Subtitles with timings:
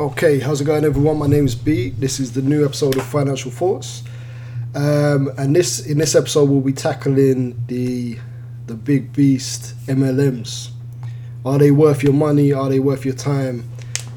[0.00, 1.18] Okay, how's it going, everyone?
[1.18, 1.90] My name is B.
[1.90, 4.02] This is the new episode of Financial Thoughts,
[4.74, 8.18] um, and this in this episode we'll be tackling the
[8.66, 10.70] the big beast MLMs.
[11.44, 12.50] Are they worth your money?
[12.50, 13.68] Are they worth your time?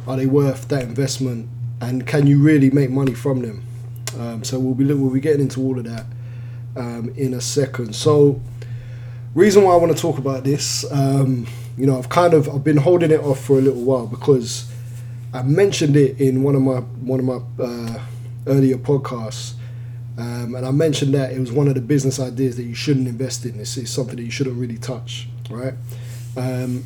[0.08, 1.50] Are they worth that investment?
[1.82, 3.66] And can you really make money from them?
[4.18, 6.06] Um, so we'll be we'll be getting into all of that
[6.78, 7.94] um, in a second.
[7.94, 8.40] So,
[9.36, 11.46] reason why I want to talk about this, um,
[11.78, 14.70] you know, I've kind of I've been holding it off for a little while because
[15.34, 18.00] I mentioned it in one of my one of my uh,
[18.46, 19.54] earlier podcasts,
[20.18, 23.08] um, and I mentioned that it was one of the business ideas that you shouldn't
[23.08, 23.60] invest in.
[23.60, 25.74] It's, it's something that you shouldn't really touch, right?
[26.38, 26.84] Um,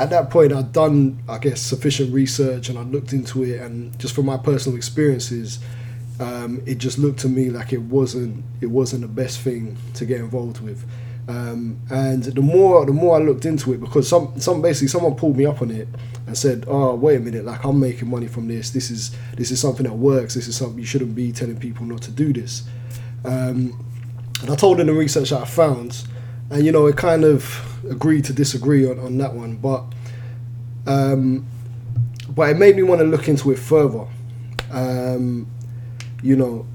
[0.00, 3.96] at that point, I'd done, I guess, sufficient research and I looked into it, and
[4.00, 5.60] just from my personal experiences,
[6.18, 10.04] um, it just looked to me like it wasn't it wasn't the best thing to
[10.04, 10.84] get involved with.
[11.26, 15.14] Um, and the more the more I looked into it, because some some basically someone
[15.14, 15.88] pulled me up on it
[16.26, 17.44] and said, "Oh, wait a minute!
[17.44, 18.70] Like I'm making money from this.
[18.70, 20.34] This is this is something that works.
[20.34, 22.64] This is something you shouldn't be telling people not to do this."
[23.24, 23.82] Um,
[24.42, 26.04] and I told them the research that I found,
[26.50, 29.84] and you know it kind of agreed to disagree on, on that one, but
[30.86, 31.46] um,
[32.28, 34.06] but it made me want to look into it further.
[34.70, 35.46] Um,
[36.22, 36.66] you know,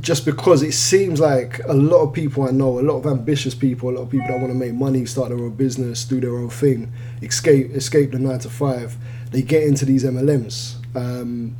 [0.00, 3.54] just because it seems like a lot of people I know, a lot of ambitious
[3.54, 6.20] people, a lot of people that want to make money, start their own business, do
[6.20, 8.96] their own thing, escape escape the nine to five,
[9.30, 11.56] they get into these MLMs, um,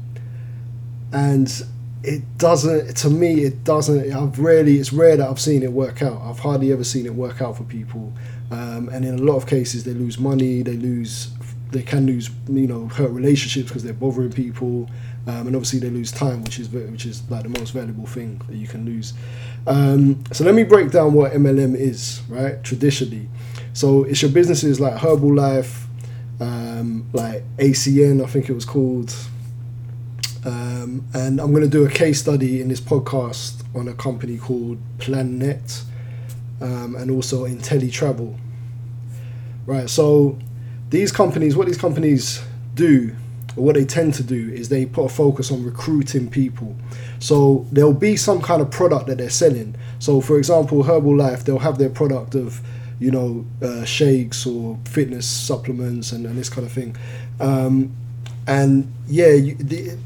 [1.12, 1.62] and
[2.02, 2.96] it doesn't.
[2.98, 4.12] To me, it doesn't.
[4.12, 4.76] I've rarely.
[4.76, 6.20] It's rare that I've seen it work out.
[6.22, 8.12] I've hardly ever seen it work out for people,
[8.50, 10.62] um, and in a lot of cases, they lose money.
[10.62, 11.30] They lose.
[11.72, 14.88] They can lose, you know, hurt relationships because they're bothering people.
[15.28, 18.40] Um, and obviously they lose time, which is which is like the most valuable thing
[18.48, 19.12] that you can lose.
[19.66, 22.62] Um, so let me break down what MLM is, right?
[22.62, 23.28] Traditionally,
[23.72, 25.86] so it's your businesses like Herbalife,
[26.38, 29.12] um, like ACN, I think it was called,
[30.44, 34.38] um, and I'm going to do a case study in this podcast on a company
[34.38, 35.82] called PlanNet,
[36.60, 38.38] um, and also InteleTravel.
[39.66, 40.38] Right, so
[40.90, 42.44] these companies, what these companies
[42.74, 43.16] do
[43.56, 46.76] but what they tend to do is they put a focus on recruiting people.
[47.18, 49.74] So there'll be some kind of product that they're selling.
[49.98, 52.60] So for example, Herbalife, they'll have their product of,
[53.00, 56.96] you know, uh, shakes or fitness supplements and, and this kind of thing.
[57.40, 57.96] Um,
[58.46, 59.96] and yeah, you, the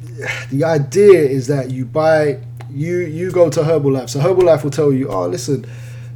[0.51, 2.39] the idea is that you buy
[2.71, 4.11] you you go to Herbalife.
[4.11, 5.67] So Herbalife will tell you, oh listen,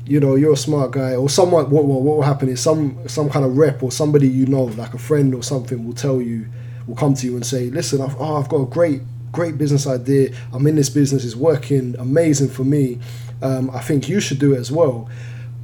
[0.06, 1.68] you know you're a smart guy or someone.
[1.68, 4.64] What what, what will happen is some some kind of rep or somebody you know,
[4.64, 6.46] like a friend or something, will tell you
[6.86, 9.02] will come to you and say, listen, I've, oh, I've got a great,
[9.32, 10.34] great business idea.
[10.52, 12.98] I'm in this business, it's working amazing for me.
[13.42, 15.08] Um, I think you should do it as well.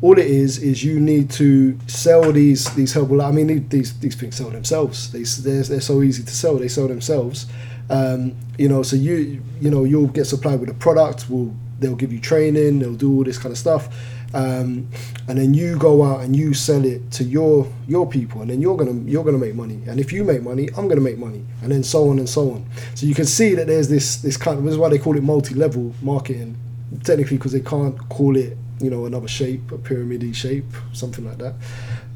[0.02, 3.20] All it is is you need to sell these these herbal.
[3.20, 5.12] I mean these these things sell themselves.
[5.12, 6.56] They they're, they're so easy to sell.
[6.56, 7.46] They sell themselves.
[7.90, 11.28] Um, you know, so you you know you'll get supplied with a product.
[11.28, 12.78] Will they'll give you training.
[12.78, 13.94] They'll do all this kind of stuff
[14.32, 14.88] um,
[15.28, 18.60] and then you go out and you sell it to your your people, and then
[18.60, 19.80] you're gonna you're gonna make money.
[19.86, 22.52] And if you make money, I'm gonna make money, and then so on and so
[22.52, 22.66] on.
[22.94, 25.16] So you can see that there's this this kind of this is why they call
[25.16, 26.56] it multi-level marketing,
[27.02, 31.38] technically because they can't call it you know another shape, a pyramid shape, something like
[31.38, 31.54] that.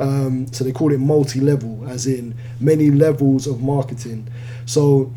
[0.00, 4.28] Um, so they call it multi-level, as in many levels of marketing.
[4.66, 5.12] So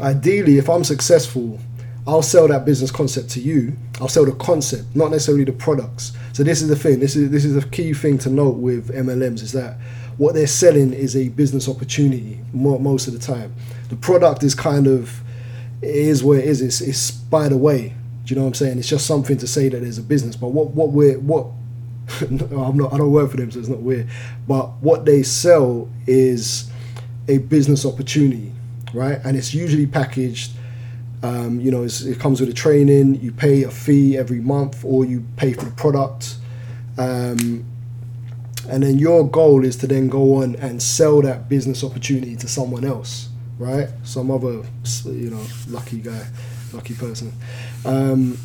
[0.00, 1.58] ideally, if I'm successful
[2.06, 3.76] I'll sell that business concept to you.
[4.00, 6.12] I'll sell the concept, not necessarily the products.
[6.32, 7.00] So this is the thing.
[7.00, 9.78] This is this is a key thing to note with MLMs is that
[10.16, 13.54] what they're selling is a business opportunity most of the time.
[13.88, 15.20] The product is kind of
[15.82, 16.62] it is where it is.
[16.62, 17.94] It's, it's by the way.
[18.24, 18.78] Do you know what I'm saying?
[18.78, 20.36] It's just something to say that there's a business.
[20.36, 21.46] But what what we're what
[22.20, 24.08] I'm not I don't work for them, so it's not weird.
[24.46, 26.70] But what they sell is
[27.28, 28.52] a business opportunity,
[28.94, 29.18] right?
[29.24, 30.52] And it's usually packaged
[31.22, 33.16] um, you know, it comes with a training.
[33.16, 36.36] You pay a fee every month, or you pay for the product.
[36.98, 37.64] Um,
[38.68, 42.48] and then your goal is to then go on and sell that business opportunity to
[42.48, 43.28] someone else,
[43.58, 43.88] right?
[44.02, 44.62] Some other,
[45.04, 46.26] you know, lucky guy,
[46.72, 47.32] lucky person.
[47.84, 48.38] Um,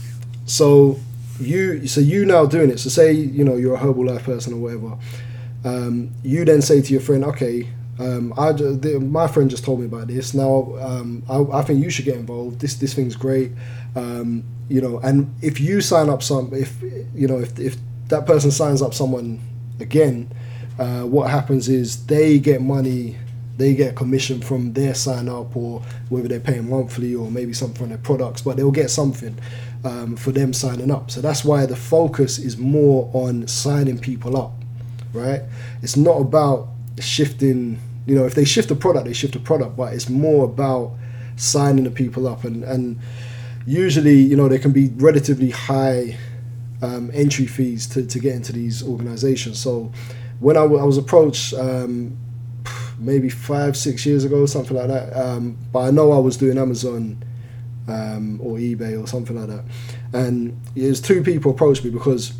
[0.46, 1.00] so
[1.40, 2.80] you, so you now doing it.
[2.80, 4.98] So say you know you're a Herbalife person or whatever.
[5.64, 7.68] Um, you then say to your friend, okay,
[8.02, 10.34] um, I the, my friend just told me about this.
[10.34, 12.60] Now um, I, I, think you should get involved.
[12.60, 13.52] This this thing's great.
[13.96, 16.82] Um, you know, and if you sign up some, if
[17.14, 17.78] you know, if if
[18.08, 19.40] that person signs up someone
[19.80, 20.32] again,
[20.80, 23.18] uh, what happens is they get money.
[23.58, 27.78] They get commission from their sign up, or whether they're paying monthly, or maybe something
[27.78, 29.38] from their products, but they'll get something
[29.84, 31.12] um, for them signing up.
[31.12, 34.54] So that's why the focus is more on signing people up,
[35.14, 35.42] right?
[35.84, 36.70] It's not about
[37.00, 40.46] shifting you know, if they shift the product, they shift the product, but it's more
[40.46, 40.94] about
[41.36, 43.00] signing the people up and and
[43.66, 46.18] usually, you know, there can be relatively high
[46.82, 49.60] um, entry fees to, to get into these organizations.
[49.60, 49.92] So
[50.40, 52.18] when I, w- I was approached um,
[52.98, 56.58] maybe five, six years ago, something like that, um, but I know I was doing
[56.58, 57.24] Amazon
[57.88, 59.64] um, or eBay or something like that.
[60.14, 62.34] And there's two people approached me because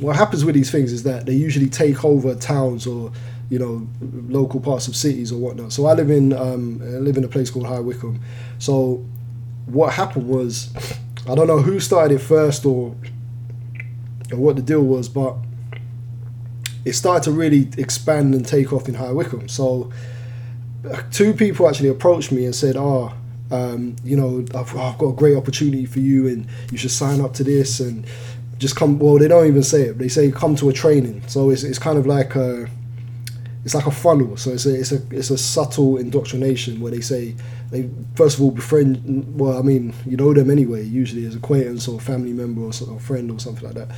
[0.00, 3.12] what happens with these things is that they usually take over towns or
[3.52, 3.86] you know
[4.30, 5.74] local parts of cities or whatnot.
[5.74, 8.18] So I live in um, I live in a place called High Wycombe.
[8.58, 9.04] So
[9.66, 10.72] what happened was
[11.28, 12.96] I don't know who started it first or
[14.32, 15.36] or what the deal was, but
[16.86, 19.50] it started to really expand and take off in High Wycombe.
[19.50, 19.92] So
[21.10, 23.12] two people actually approached me and said, "Oh,
[23.50, 27.20] um, you know, I've, I've, got a great opportunity for you, and you should sign
[27.20, 28.06] up to this and
[28.56, 31.22] just come." Well, they don't even say it; they say come to a training.
[31.26, 32.70] So it's, it's kind of like a
[33.64, 34.36] it's like a funnel.
[34.36, 37.34] So it's a it's a it's a subtle indoctrination where they say
[37.70, 39.38] they first of all befriend.
[39.38, 43.00] Well, I mean, you know them anyway, usually as acquaintance or family member or, or
[43.00, 43.88] friend or something like that,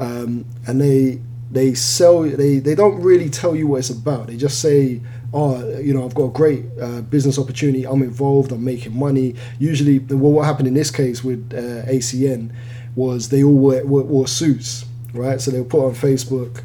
[0.00, 4.26] um, and they they sell they they don't really tell you what it's about.
[4.26, 5.00] They just say.
[5.36, 7.84] Oh, you know, I've got a great uh, business opportunity.
[7.84, 8.52] I'm involved.
[8.52, 9.34] I'm making money.
[9.58, 12.54] Usually, well, what happened in this case with uh, ACN
[12.94, 15.40] was they all wore, wore, wore suits, right?
[15.40, 16.62] So they were put on Facebook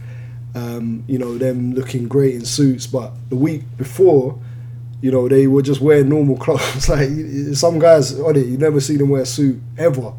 [0.60, 2.88] um, you know, them looking great in suits.
[2.88, 4.40] But the week before,
[5.02, 6.90] you know, they were just wearing normal clothes.
[6.90, 7.10] like
[7.54, 10.14] some guys on it, you never see them wear a suit ever,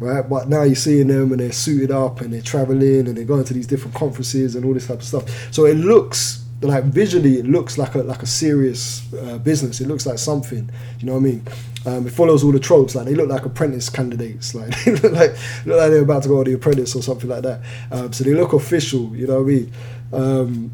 [0.00, 0.28] right?
[0.28, 3.44] But now you're seeing them and they're suited up and they're traveling and they're going
[3.44, 5.52] to these different conferences and all this type of stuff.
[5.52, 9.80] So it looks like visually, it looks like a like a serious uh, business.
[9.80, 10.70] It looks like something.
[11.00, 11.42] You know what I mean?
[11.84, 12.94] Um, it follows all the tropes.
[12.94, 14.54] Like they look like apprentice candidates.
[14.56, 15.30] Like they look like
[15.66, 17.60] look like they're about to go on the apprentice or something like that.
[17.90, 19.14] Um, so they look official.
[19.14, 19.72] You know what I mean?
[20.12, 20.70] Um,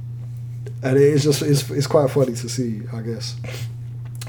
[0.82, 3.36] and it's just it's, it's quite funny to see, I guess.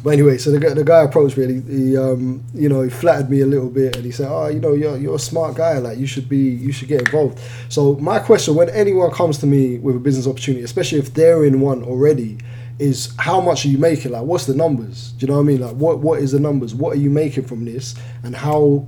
[0.03, 2.81] But anyway, so the guy, the guy approached me and he, he um, you know,
[2.81, 5.19] he flattered me a little bit and he said, "Oh, you know, you're you're a
[5.19, 5.77] smart guy.
[5.77, 7.39] Like you should be, you should get involved."
[7.69, 11.45] So my question, when anyone comes to me with a business opportunity, especially if they're
[11.45, 12.37] in one already,
[12.79, 14.11] is how much are you making?
[14.11, 15.13] Like, what's the numbers?
[15.13, 15.61] Do you know what I mean?
[15.61, 16.75] Like, what what is the numbers?
[16.75, 17.95] What are you making from this?
[18.23, 18.85] And how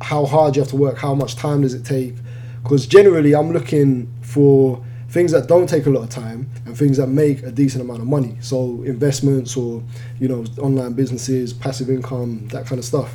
[0.00, 0.96] how hard you have to work?
[0.96, 2.14] How much time does it take?
[2.62, 6.96] Because generally, I'm looking for things that don't take a lot of time and things
[6.96, 8.34] that make a decent amount of money.
[8.40, 9.82] So investments or
[10.18, 13.14] you know online businesses, passive income, that kind of stuff.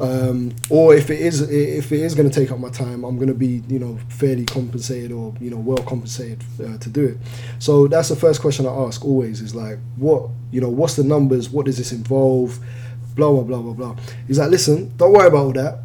[0.00, 3.16] Um, or if it is if it is going to take up my time, I'm
[3.16, 7.04] going to be you know fairly compensated or you know well compensated uh, to do
[7.04, 7.18] it.
[7.58, 11.04] So that's the first question I ask always is like what you know what's the
[11.04, 11.50] numbers?
[11.50, 12.58] What does this involve?
[13.14, 13.96] Blah blah blah blah blah.
[14.26, 15.80] He's like, listen, don't worry about all that.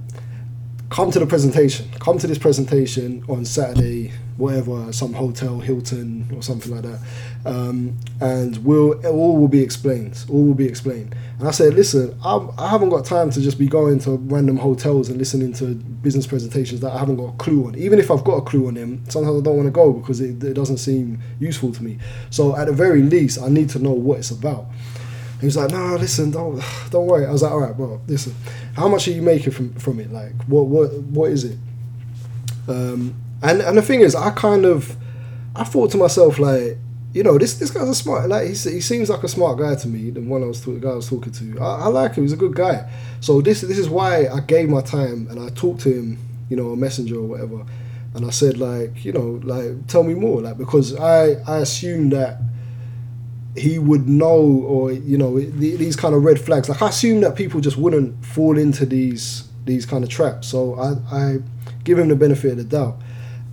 [0.90, 1.90] Come to the presentation.
[2.00, 7.00] Come to this presentation on Saturday whatever, some hotel, Hilton or something like that,
[7.46, 10.26] um, and we'll all will be explained.
[10.30, 11.16] All will be explained.
[11.40, 14.18] And I said, listen, I'm, I have not got time to just be going to
[14.18, 17.76] random hotels and listening to business presentations that I haven't got a clue on.
[17.76, 20.22] Even if I've got a clue on them, sometimes I don't want to go because
[20.22, 22.00] it, it doesn't seem useful to me.
[22.32, 24.66] So at the very least, I need to know what it's about.
[25.40, 28.36] He was like, "No, listen, don't don't worry." I was like, "All right, bro, listen.
[28.76, 30.12] How much are you making from from it?
[30.12, 31.58] Like, what what what is it?"
[32.68, 34.96] Um, and and the thing is, I kind of,
[35.56, 36.78] I thought to myself like,
[37.14, 39.76] you know, this this guy's a smart like he, he seems like a smart guy
[39.76, 40.10] to me.
[40.10, 42.24] The one I was the guy I was talking to, I, I like him.
[42.24, 42.90] He's a good guy.
[43.20, 46.18] So this this is why I gave my time and I talked to him,
[46.50, 47.66] you know, a messenger or whatever,
[48.14, 52.14] and I said like, you know, like tell me more, like because I I assumed
[52.14, 52.40] that
[53.58, 56.70] he would know or you know these kind of red flags.
[56.70, 60.48] Like I assume that people just wouldn't fall into these these kind of traps.
[60.48, 61.38] So I I
[61.84, 62.98] give him the benefit of the doubt.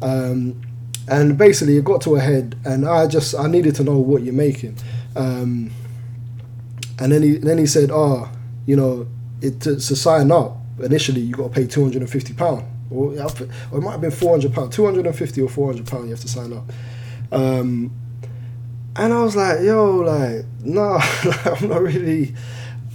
[0.02, 0.60] Um,
[1.08, 4.22] and basically, it got to a head, and I just I needed to know what
[4.22, 4.76] you're making.
[5.16, 5.70] Um,
[6.98, 8.30] and then he then he said, "Oh,
[8.66, 9.06] you know,
[9.40, 12.64] it, to, to sign up initially, you got to pay two hundred and fifty pound,
[12.90, 15.68] or, or, it might have been four hundred pound, two hundred and fifty or four
[15.72, 16.04] hundred pound.
[16.04, 16.70] You have to sign up."
[17.32, 17.90] Um,
[18.96, 20.98] and I was like, "Yo, like, no,
[21.44, 22.34] I'm not really.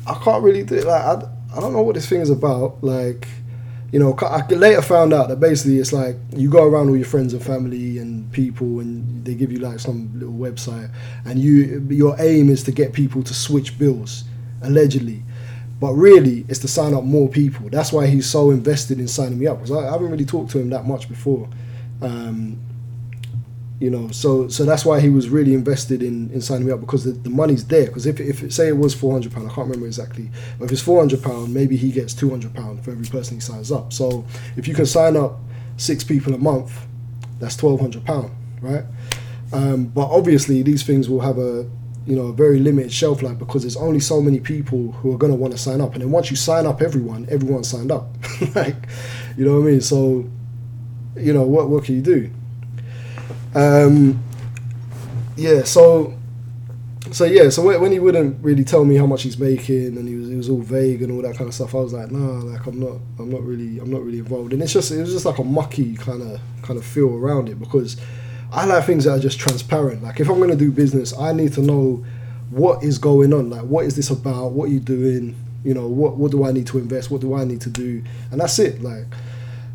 [0.06, 0.86] I can't really do it.
[0.86, 2.84] Like, I, I don't know what this thing is about.
[2.84, 3.28] Like."
[3.94, 7.06] You know, I later found out that basically it's like you go around all your
[7.06, 10.92] friends and family and people, and they give you like some little website,
[11.26, 14.24] and you your aim is to get people to switch bills,
[14.64, 15.22] allegedly,
[15.80, 17.70] but really it's to sign up more people.
[17.70, 20.50] That's why he's so invested in signing me up because I, I haven't really talked
[20.54, 21.48] to him that much before.
[22.02, 22.60] Um,
[23.80, 26.80] you know so so that's why he was really invested in, in signing me up
[26.80, 27.88] because the, the money's there.
[27.88, 30.72] Because if, if it, say it was 400 pound I can't remember exactly but if
[30.72, 33.92] it's 400 pound maybe he gets 200 pound for every person he signs up.
[33.92, 34.26] So
[34.56, 35.40] if you can sign up
[35.78, 36.72] six people a month
[37.40, 38.86] that's 1200 pound right?
[39.52, 41.70] Um, but obviously these things will have a
[42.06, 45.18] you know a very limited shelf life because there's only so many people who are
[45.18, 45.94] going to want to sign up.
[45.94, 48.08] And then once you sign up everyone everyone signed up.
[48.56, 48.76] Like
[49.38, 49.82] you know what i mean?
[49.82, 50.30] So
[51.16, 52.32] you know what what can you do
[53.56, 54.22] um
[55.36, 56.14] yeah so
[57.12, 60.16] so yeah so when he wouldn't really tell me how much he's making and he
[60.16, 62.40] was, he was all vague and all that kind of stuff i was like nah
[62.44, 65.12] like i'm not i'm not really i'm not really involved and it's just it was
[65.12, 67.98] just like a mucky kind of kind of feel around it because
[68.54, 70.04] I like things that are just transparent.
[70.04, 72.06] Like if I'm gonna do business, I need to know
[72.52, 73.50] what is going on.
[73.50, 74.52] Like what is this about?
[74.52, 75.36] What are you doing?
[75.64, 77.10] You know, what what do I need to invest?
[77.10, 78.04] What do I need to do?
[78.32, 78.84] And that's it.
[78.84, 79.08] Like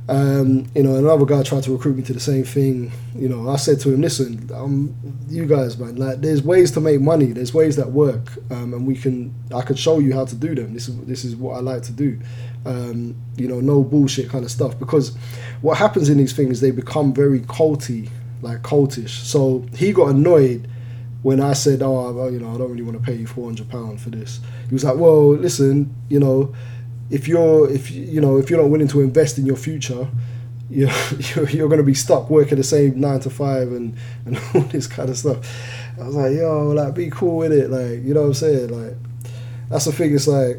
[0.09, 2.91] um, you know, another guy tried to recruit me to the same thing.
[3.15, 4.95] You know, I said to him, "Listen, um,
[5.29, 7.27] you guys, man, like, there's ways to make money.
[7.27, 9.35] There's ways that work, um, and we can.
[9.55, 10.73] I could show you how to do them.
[10.73, 12.19] This is this is what I like to do.
[12.65, 14.79] Um, you know, no bullshit kind of stuff.
[14.79, 15.15] Because
[15.61, 18.09] what happens in these things, they become very culty
[18.41, 19.11] like cultish.
[19.25, 20.69] So he got annoyed
[21.23, 23.45] when I said, "Oh, well, you know, I don't really want to pay you four
[23.45, 26.55] hundred pound for this." He was like, "Well, listen, you know,
[27.11, 30.09] if you're if you know if you're not willing to invest in your future."
[30.71, 30.91] You're,
[31.49, 33.97] you're, going to be stuck working the same nine to five and,
[34.27, 35.39] and all this kind of stuff.
[35.99, 37.71] I was like, yo, like, be cool with it.
[37.71, 38.69] Like, you know what I'm saying?
[38.69, 38.95] Like,
[39.71, 40.15] that's the thing.
[40.15, 40.59] It's like,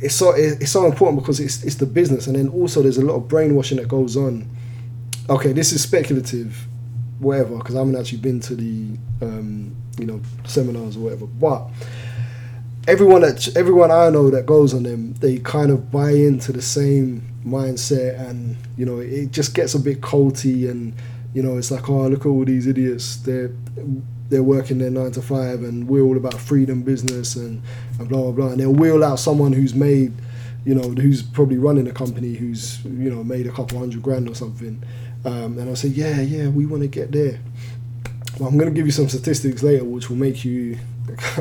[0.00, 3.04] it's so it's so important because it's it's the business, and then also there's a
[3.04, 4.48] lot of brainwashing that goes on
[5.28, 6.66] okay, this is speculative,
[7.18, 11.26] whatever, because I haven't actually been to the um, you know seminars or whatever.
[11.26, 11.68] But
[12.88, 16.62] everyone that everyone I know that goes on them, they kind of buy into the
[16.62, 20.94] same mindset, and you know it just gets a bit culty, and
[21.34, 23.16] you know it's like, oh, look at all these idiots.
[23.16, 23.50] They're
[24.28, 27.62] they're working their nine to five, and we're all about freedom business and,
[27.98, 28.48] and blah blah blah.
[28.48, 30.12] And they'll wheel out someone who's made
[30.64, 34.28] you know, who's probably running a company who's you know made a couple hundred grand
[34.28, 34.82] or something,
[35.24, 37.40] um, and I'll say, yeah, yeah, we want to get there.
[38.38, 40.78] Well, I'm going to give you some statistics later, which will make you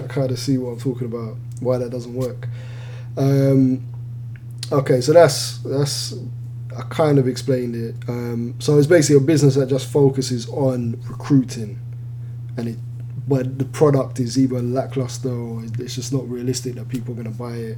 [0.07, 2.47] kind of see what I'm talking about, why that doesn't work.
[3.17, 3.85] Um,
[4.71, 6.13] okay, so that's that's
[6.77, 7.95] I kind of explained it.
[8.07, 11.79] Um, so it's basically a business that just focuses on recruiting,
[12.57, 12.77] and it,
[13.27, 17.31] but the product is either lackluster or it's just not realistic that people are going
[17.31, 17.77] to buy it.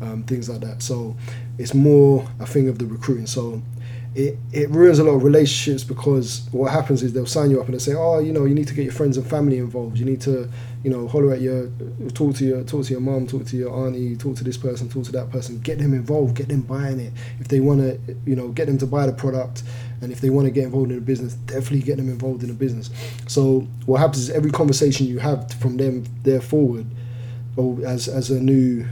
[0.00, 0.80] Um, things like that.
[0.80, 1.16] So
[1.58, 3.26] it's more a thing of the recruiting.
[3.26, 3.60] So
[4.14, 7.66] it, it ruins a lot of relationships because what happens is they'll sign you up
[7.66, 9.98] and they say, oh, you know, you need to get your friends and family involved.
[9.98, 10.48] You need to,
[10.82, 11.70] you know, holler at your,
[12.14, 14.88] talk to your, talk to your mom, talk to your auntie, talk to this person,
[14.88, 15.60] talk to that person.
[15.60, 17.12] Get them involved, get them buying it.
[17.38, 19.62] If they want to, you know, get them to buy the product,
[20.00, 22.50] and if they want to get involved in a business, definitely get them involved in
[22.50, 22.90] a business.
[23.26, 26.86] So what happens is every conversation you have from them there forward,
[27.56, 28.86] or as as a new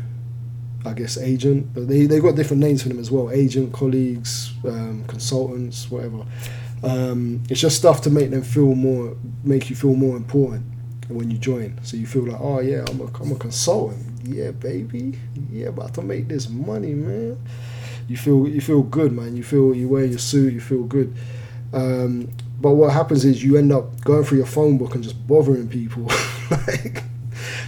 [0.86, 3.30] I guess agent, but they they got different names for them as well.
[3.30, 6.24] Agent, colleagues, um, consultants, whatever.
[6.82, 10.64] Um, it's just stuff to make them feel more, make you feel more important
[11.08, 11.78] when you join.
[11.82, 14.24] So you feel like, oh yeah, I'm a I'm a consultant.
[14.24, 15.18] Yeah, baby.
[15.50, 17.38] Yeah, about to make this money, man.
[18.06, 19.36] You feel you feel good, man.
[19.36, 20.52] You feel you wear your suit.
[20.52, 21.16] You feel good.
[21.72, 22.28] Um,
[22.60, 25.68] but what happens is you end up going through your phone book and just bothering
[25.68, 26.04] people,
[26.50, 27.02] like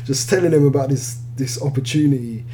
[0.05, 2.45] just telling them about this this opportunity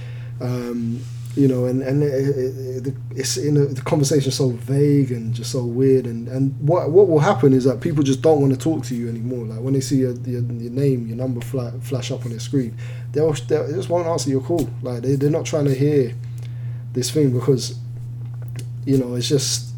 [0.41, 1.01] um,
[1.37, 5.51] you know, and and it, it, it's in a, the conversation so vague and just
[5.51, 8.59] so weird, and and what what will happen is that people just don't want to
[8.59, 9.45] talk to you anymore.
[9.47, 12.39] Like when they see your your, your name, your number flash, flash up on their
[12.39, 12.77] screen,
[13.13, 14.69] they'll, they just won't answer your call.
[14.83, 16.15] Like they they're not trying to hear
[16.93, 17.77] this thing because
[18.87, 19.75] you know it's just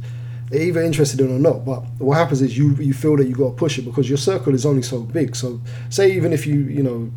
[0.53, 1.65] either interested in or not.
[1.65, 4.19] But what happens is you you feel that you got to push it because your
[4.19, 5.35] circle is only so big.
[5.35, 7.11] So say even if you you know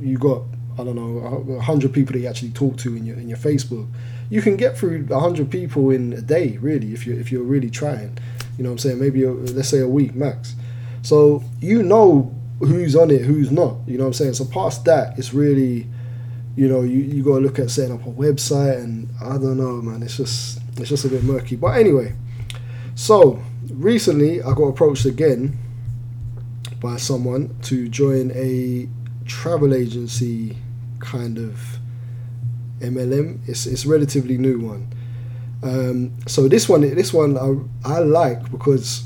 [0.00, 0.42] you got
[0.78, 3.88] I don't know, hundred people that you actually talk to in your in your Facebook,
[4.28, 7.70] you can get through hundred people in a day, really, if you if you're really
[7.70, 8.18] trying.
[8.56, 9.00] You know what I'm saying?
[9.00, 10.54] Maybe a, let's say a week max.
[11.02, 13.76] So you know who's on it, who's not.
[13.86, 14.34] You know what I'm saying?
[14.34, 15.86] So past that, it's really,
[16.56, 19.56] you know, you, you got to look at setting up a website, and I don't
[19.56, 20.02] know, man.
[20.02, 21.56] It's just it's just a bit murky.
[21.56, 22.14] But anyway,
[22.94, 25.58] so recently I got approached again
[26.80, 28.88] by someone to join a
[29.24, 30.56] travel agency
[31.04, 31.78] kind of
[32.80, 33.38] MLM.
[33.48, 34.88] It's it's relatively new one.
[35.62, 39.04] Um, so this one this one I I like because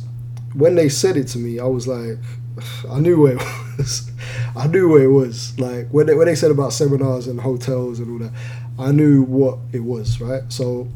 [0.55, 2.19] when they said it to me, I was like,
[2.91, 3.43] I knew where it
[3.79, 4.11] was.
[4.57, 5.59] I knew where it was.
[5.59, 8.33] Like when they, when they said about seminars and hotels and all that,
[8.79, 10.21] I knew what it was.
[10.21, 10.43] Right.
[10.49, 10.89] So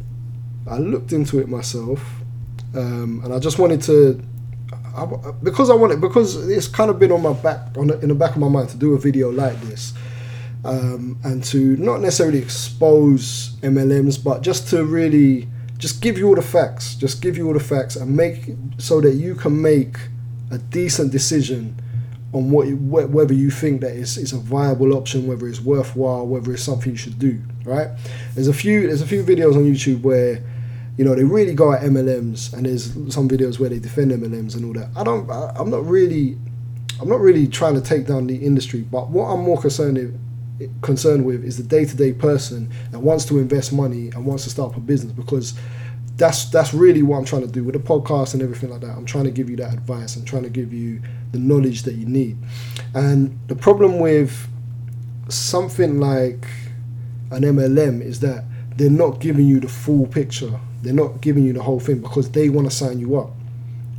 [0.68, 2.00] I looked into it myself,
[2.75, 4.23] um, and I just wanted to.
[4.94, 5.06] I,
[5.42, 8.14] because I wanted because it's kind of been on my back on the, in the
[8.14, 9.94] back of my mind to do a video like this
[10.64, 16.37] um, and to not necessarily expose MLMs, but just to really just give you all
[16.37, 19.97] the facts, just give you all the facts, and make so that you can make
[20.50, 21.76] a decent decision
[22.33, 22.69] on what
[23.11, 26.97] whether you think that it's, a viable option, whether it's worthwhile, whether it's something you
[26.97, 27.40] should do.
[27.64, 27.88] Right?
[28.35, 30.42] There's a few there's a few videos on YouTube where
[30.97, 34.54] you know they really go at MLMs, and there's some videos where they defend MLMs
[34.54, 34.90] and all that.
[34.97, 35.28] I don't.
[35.31, 36.38] I, I'm not really.
[37.00, 39.99] I'm not really trying to take down the industry, but what I'm more concerned
[40.82, 44.73] concerned with is the day-to-day person that wants to invest money and wants to start
[44.73, 45.54] up a business because
[46.16, 48.97] that's that's really what I'm trying to do with the podcast and everything like that.
[48.97, 50.16] I'm trying to give you that advice.
[50.16, 52.37] I'm trying to give you the knowledge that you need.
[52.94, 54.49] And the problem with
[55.28, 56.47] something like
[57.30, 58.44] an MLM is that
[58.76, 60.61] they're not giving you the full picture.
[60.82, 63.30] They're not giving you the whole thing because they want to sign you up,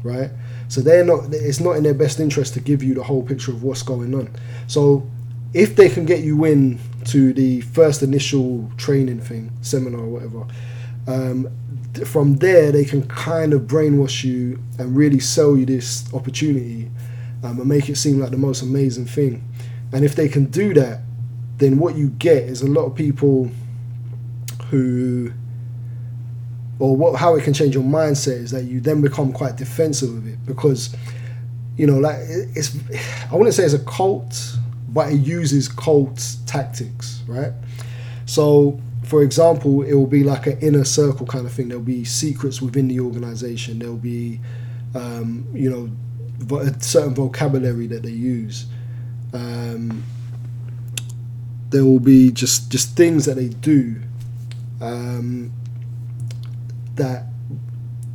[0.04, 0.30] right?
[0.68, 1.34] So they're not.
[1.34, 4.14] It's not in their best interest to give you the whole picture of what's going
[4.14, 4.30] on.
[4.68, 5.08] So
[5.54, 10.48] if they can get you in to the first initial training thing, seminar or whatever,
[11.08, 11.48] um,
[12.06, 16.90] from there they can kind of brainwash you and really sell you this opportunity
[17.44, 19.44] um, and make it seem like the most amazing thing.
[19.92, 21.02] And if they can do that,
[21.58, 23.52] then what you get is a lot of people
[24.70, 25.32] who,
[26.80, 30.10] or what how it can change your mindset is that you then become quite defensive
[30.10, 30.96] of it because,
[31.78, 32.76] you know, like it's
[33.32, 34.58] I wouldn't say it's a cult,
[34.94, 37.52] but it uses cult tactics, right?
[38.26, 41.68] So for example, it will be like an inner circle kind of thing.
[41.68, 43.80] There'll be secrets within the organization.
[43.80, 44.40] There'll be,
[44.96, 48.66] um, you know, a certain vocabulary that they use.
[49.34, 50.04] Um,
[51.70, 53.96] there will be just just things that they do
[54.80, 55.52] um,
[56.96, 57.26] that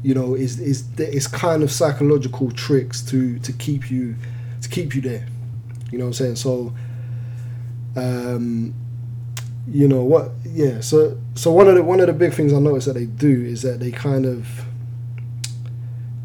[0.02, 4.14] you know is is is kind of psychological tricks to to keep you
[4.62, 5.26] to keep you there.
[5.90, 6.36] You know what I'm saying?
[6.36, 6.72] So.
[7.96, 8.74] Um,
[9.70, 12.58] you know what yeah so so one of the one of the big things i
[12.58, 14.64] notice that they do is that they kind of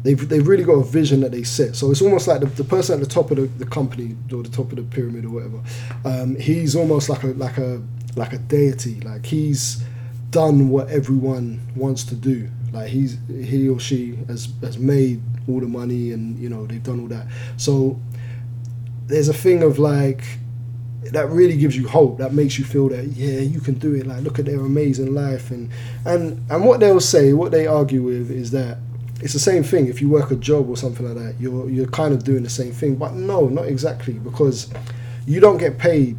[0.02, 2.64] they've they've really got a vision that they set so it's almost like the, the
[2.64, 5.30] person at the top of the, the company or the top of the pyramid or
[5.30, 5.60] whatever
[6.04, 7.82] um, he's almost like a like a
[8.16, 9.82] like a deity like he's
[10.30, 15.60] done what everyone wants to do like he's he or she has has made all
[15.60, 18.00] the money and you know they've done all that so
[19.06, 20.24] there's a thing of like
[21.12, 22.18] that really gives you hope.
[22.18, 24.06] That makes you feel that yeah, you can do it.
[24.06, 25.70] Like look at their amazing life and
[26.04, 28.78] and and what they'll say, what they argue with is that
[29.20, 29.86] it's the same thing.
[29.86, 32.50] If you work a job or something like that, you're you're kind of doing the
[32.50, 32.96] same thing.
[32.96, 34.70] But no, not exactly because
[35.26, 36.18] you don't get paid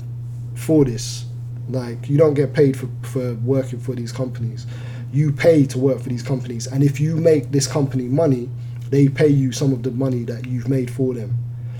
[0.55, 1.25] for this.
[1.69, 4.65] Like you don't get paid for for working for these companies.
[5.11, 8.49] You pay to work for these companies, and if you make this company money,
[8.89, 11.37] they pay you some of the money that you've made for them.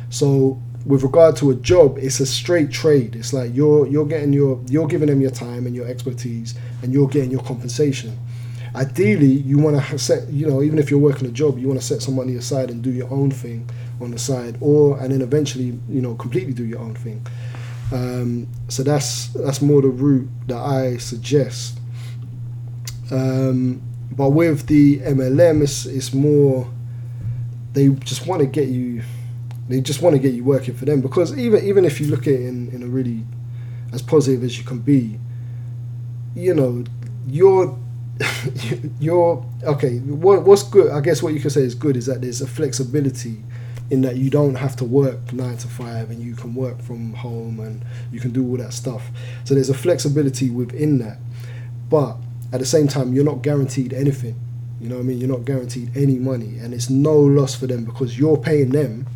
[0.10, 3.16] So with regard to a job, it's a straight trade.
[3.16, 6.94] It's like you're you're getting your you're giving them your time and your expertise, and
[6.94, 8.18] you're getting your compensation.
[8.76, 11.80] Ideally, you want to set you know even if you're working a job, you want
[11.80, 13.70] to set some money aside and do your own thing
[14.00, 17.26] on the side, or and then eventually you know completely do your own thing.
[17.92, 21.80] Um, so that's that's more the route that I suggest.
[23.12, 26.68] Um, but with the MLM, it's, it's more
[27.74, 29.04] they just want to get you
[29.68, 32.28] they just want to get you working for them because even even if you look
[32.28, 33.24] at it in, in a really
[33.94, 35.20] as positive as you can be,
[36.36, 36.84] you know,
[37.28, 37.78] you're
[39.00, 39.98] you're okay.
[40.00, 40.92] What, what's good?
[40.92, 43.44] I guess what you can say is good is that there's a flexibility
[43.92, 47.14] in that you don't have to work nine to five and you can work from
[47.14, 49.10] home and you can do all that stuff.
[49.44, 51.18] So there's a flexibility within that,
[51.90, 52.18] but
[52.54, 54.40] at the same time, you're not guaranteed anything.
[54.80, 55.20] You know what I mean?
[55.20, 59.08] You're not guaranteed any money, and it's no loss for them because you're paying them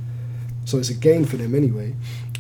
[0.70, 1.96] so it's a gain for them anyway.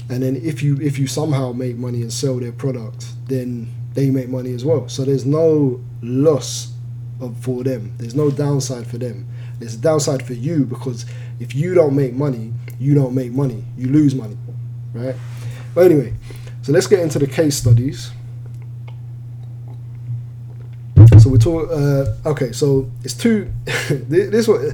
[0.10, 4.10] And then if you if you somehow make money and sell their product, then they
[4.10, 4.88] make money as well.
[4.88, 6.72] So there's no loss
[7.20, 7.94] of, for them.
[7.98, 9.28] There's no downside for them.
[9.58, 11.06] There's a downside for you because
[11.39, 13.63] if you don't make money, you don't make money.
[13.78, 14.38] You lose money,
[14.94, 15.15] right?
[15.74, 16.13] But anyway,
[16.62, 18.12] so let's get into the case studies.
[21.18, 21.70] So we talk.
[21.72, 23.52] Uh, okay, so it's two.
[23.89, 24.74] this one.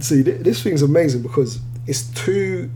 [0.00, 2.70] See, this thing's amazing because it's two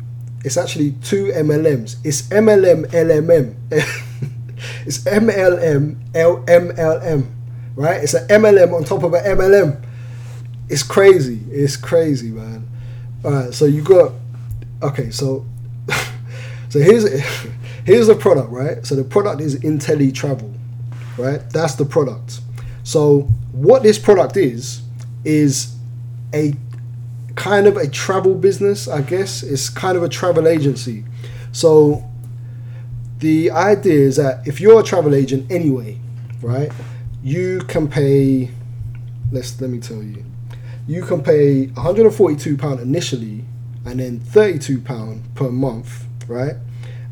[0.44, 1.96] it's actually two MLMs.
[2.04, 3.56] It's MLM LMM.
[4.86, 7.26] it's MLM LMLM,
[7.74, 8.02] right?
[8.02, 9.82] It's an MLM on top of an MLM.
[10.68, 11.40] It's crazy.
[11.50, 12.68] It's crazy, man.
[13.24, 14.12] All right, so you got
[14.82, 15.10] okay.
[15.10, 15.44] So
[16.68, 17.08] so here's
[17.84, 18.86] here's the product, right?
[18.86, 20.54] So the product is InteleTravel,
[21.16, 21.40] right?
[21.50, 22.40] That's the product.
[22.84, 24.82] So what this product is
[25.24, 25.74] is
[26.32, 26.54] a
[27.38, 29.42] kind of a travel business, I guess.
[29.42, 31.05] It's kind of a travel agency.
[31.53, 32.05] So
[33.18, 35.98] the idea is that if you're a travel agent anyway,
[36.42, 36.70] right,
[37.22, 38.51] you can pay
[39.31, 40.24] let's let me tell you.
[40.87, 43.44] You can pay £142 initially
[43.85, 46.55] and then £32 per month right?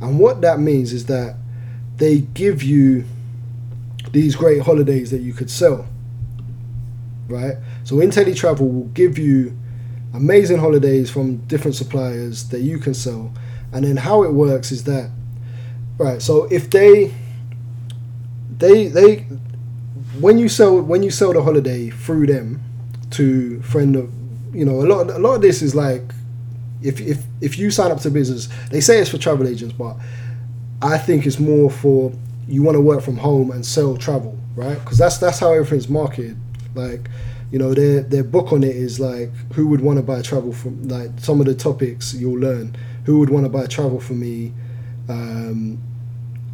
[0.01, 1.37] And what that means is that
[1.97, 3.05] they give you
[4.12, 5.87] these great holidays that you could sell,
[7.29, 7.57] right?
[7.85, 9.59] So InteleTravel will give you
[10.16, 13.33] amazing holidays from different suppliers that you can sell.
[13.72, 15.11] And then how it works is that,
[15.98, 16.22] right?
[16.22, 17.12] So if they,
[18.59, 19.26] they, they,
[20.20, 22.62] when you sell when you sell the holiday through them
[23.11, 24.11] to friend of,
[24.55, 26.02] you know, a lot a lot of this is like,
[26.83, 29.96] if if if you sign up to business, they say it's for travel agents, but
[30.81, 32.12] I think it's more for
[32.48, 34.79] you want to work from home and sell travel, right?
[34.79, 36.38] Because that's that's how everything's marketed.
[36.74, 37.11] Like,
[37.50, 40.52] you know, their their book on it is like, who would want to buy travel
[40.52, 40.88] from?
[40.88, 42.76] Like some of the topics you'll learn.
[43.04, 44.52] Who would want to buy travel for me?
[45.09, 45.78] Um,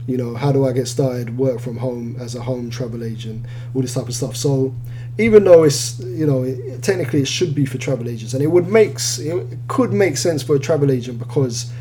[0.07, 1.39] you know, how do I get started?
[1.39, 4.37] Work from home as a home travel agent, all this type of stuff.
[4.37, 4.75] So,
[5.19, 8.49] even though it's you know it, technically it should be for travel agents, and it
[8.49, 11.73] would makes it could make sense for a travel agent because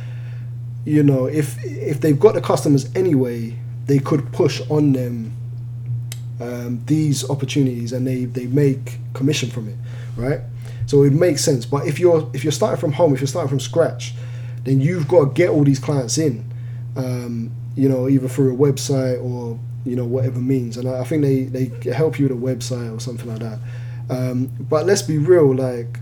[0.86, 5.34] you know if if they've got the customers anyway they could push on them
[6.42, 9.76] um, these opportunities and they, they make commission from it,
[10.16, 10.40] right?
[10.88, 11.66] So it makes sense.
[11.66, 14.14] But if you're if you're starting from home, if you're starting from scratch,
[14.64, 16.44] then you've got to get all these clients in,
[16.96, 20.78] um, you know, either through a website or you know whatever means.
[20.78, 23.60] And I, I think they they help you with a website or something like that.
[24.10, 26.00] Um, but let's be real, like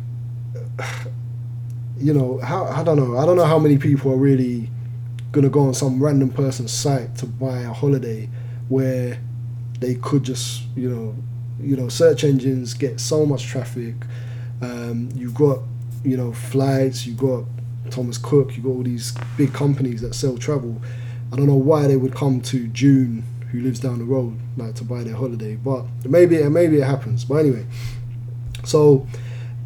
[1.97, 4.69] you know, how I don't know, I don't know how many people are really
[5.31, 8.27] gonna go on some random person's site to buy a holiday
[8.69, 9.19] where
[9.79, 11.15] they could just you know
[11.59, 13.95] you know search engines get so much traffic
[14.61, 15.59] um, you've got
[16.03, 17.43] you know flights you've got
[17.89, 20.81] thomas cook you've got all these big companies that sell travel
[21.31, 24.75] i don't know why they would come to june who lives down the road like
[24.75, 27.65] to buy their holiday but maybe maybe it happens but anyway
[28.63, 29.07] so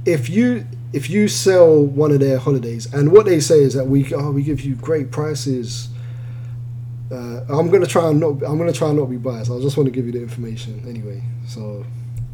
[0.05, 3.85] if you if you sell one of their holidays, and what they say is that
[3.85, 5.89] we oh we give you great prices.
[7.11, 9.51] Uh, I'm gonna try and not I'm gonna try and not be biased.
[9.51, 11.21] I just want to give you the information anyway.
[11.47, 11.85] So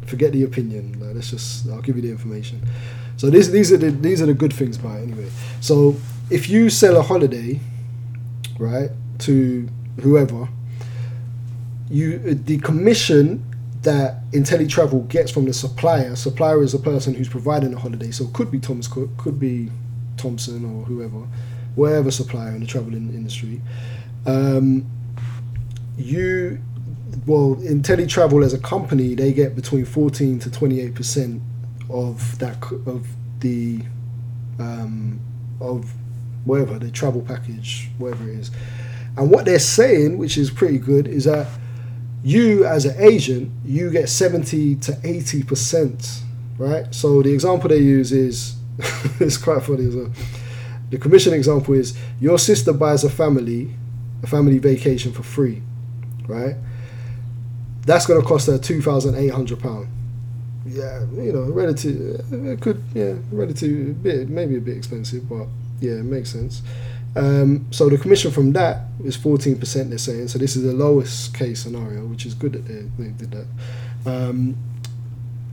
[0.06, 0.98] forget the opinion.
[1.00, 2.60] Like, let's just I'll give you the information.
[3.16, 5.28] So these these are the these are the good things by anyway.
[5.60, 5.96] So
[6.30, 7.60] if you sell a holiday,
[8.58, 9.68] right, to
[10.00, 10.48] whoever,
[11.90, 13.44] you the commission
[13.82, 16.14] that InteleTravel gets from the supplier.
[16.14, 19.40] Supplier is a person who's providing the holiday, so it could be Thomas Cook, could
[19.40, 19.70] be
[20.16, 21.26] Thomson or whoever,
[21.74, 23.60] whatever supplier in the travel industry.
[24.26, 24.86] Um,
[25.96, 26.60] you,
[27.26, 31.42] well, InteleTravel as a company, they get between fourteen to twenty eight percent
[31.88, 32.56] of that
[32.86, 33.06] of
[33.40, 33.80] the
[34.58, 35.20] um,
[35.60, 35.92] of
[36.44, 38.50] whatever the travel package, whatever it is.
[39.16, 41.46] And what they're saying, which is pretty good, is that
[42.22, 46.20] you as an agent, you get 70 to 80%,
[46.58, 46.94] right?
[46.94, 48.56] So the example they use is,
[49.20, 50.12] it's quite funny as well.
[50.90, 53.74] The commission example is your sister buys a family,
[54.22, 55.62] a family vacation for free,
[56.26, 56.56] right?
[57.86, 59.88] That's going to cost her £2,800.
[60.66, 65.46] Yeah, you know, relative, it could, yeah, relative, a bit, maybe a bit expensive, but
[65.80, 66.62] yeah, it makes sense.
[67.16, 70.28] Um, so the commission from that is 14%, they're saying.
[70.28, 73.46] So this is the lowest case scenario, which is good that they, they did that.
[74.06, 74.56] Um,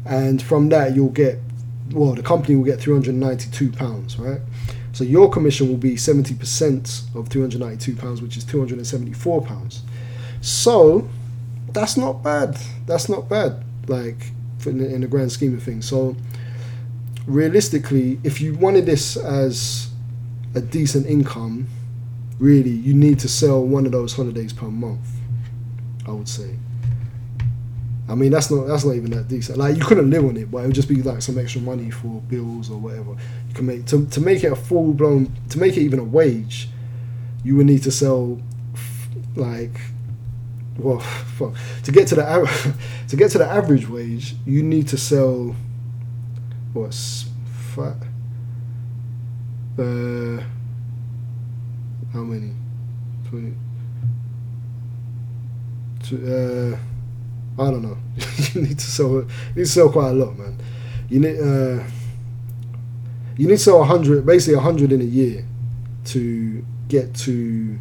[0.06, 1.40] and from that, you'll get,
[1.92, 4.42] well, the company will get £392, right?
[4.98, 9.80] So your commission will be 70% of £292, which is £274.
[10.42, 11.08] So
[11.70, 12.58] that's not bad.
[12.88, 14.32] That's not bad, like,
[14.66, 15.88] in the, in the grand scheme of things.
[15.88, 16.16] So
[17.28, 19.92] realistically, if you wanted this as
[20.56, 21.68] a decent income,
[22.40, 25.08] really, you need to sell one of those holidays per month.
[26.08, 26.56] I would say.
[28.10, 29.58] I mean, that's not that's not even that decent.
[29.58, 31.92] Like you couldn't live on it, but it would just be like some extra money
[31.92, 33.16] for bills or whatever.
[33.58, 36.70] Can make to to make it a full blown to make it even a wage.
[37.44, 38.40] You would need to sell
[39.36, 39.80] like
[40.78, 41.00] well
[41.38, 42.76] fuck, to get to the
[43.08, 44.36] to get to the average wage.
[44.46, 45.56] You need to sell
[46.74, 47.26] what's
[47.74, 47.98] fat
[49.80, 50.42] uh,
[52.14, 52.52] how many?
[53.30, 53.54] Twenty.
[56.14, 56.76] uh,
[57.60, 57.98] I don't know.
[58.54, 59.10] you need to sell.
[59.10, 60.58] You need to sell quite a lot, man.
[61.10, 61.40] You need.
[61.40, 61.84] Uh,
[63.38, 65.46] you need to sell hundred, basically hundred in a year,
[66.06, 67.78] to get to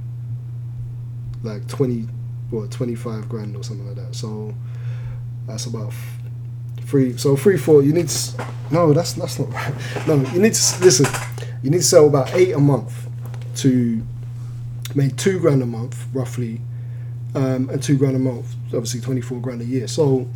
[1.42, 2.06] like twenty,
[2.50, 4.14] what twenty five grand or something like that.
[4.14, 4.54] So
[5.46, 5.92] that's about
[6.82, 7.16] three.
[7.16, 7.82] So three, four.
[7.82, 8.46] You need to.
[8.70, 9.74] No, that's that's not right.
[10.06, 11.06] No, you need to listen
[11.66, 13.08] you need to sell about eight a month
[13.56, 14.00] to
[14.94, 16.60] make two grand a month roughly
[17.34, 20.28] um, and two grand a month obviously 24 grand a year so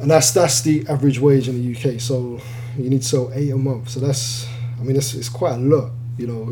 [0.00, 2.40] and that's that's the average wage in the UK so
[2.76, 4.46] you need to sell eight a month so that's
[4.80, 6.44] I mean it's, it's quite a lot you know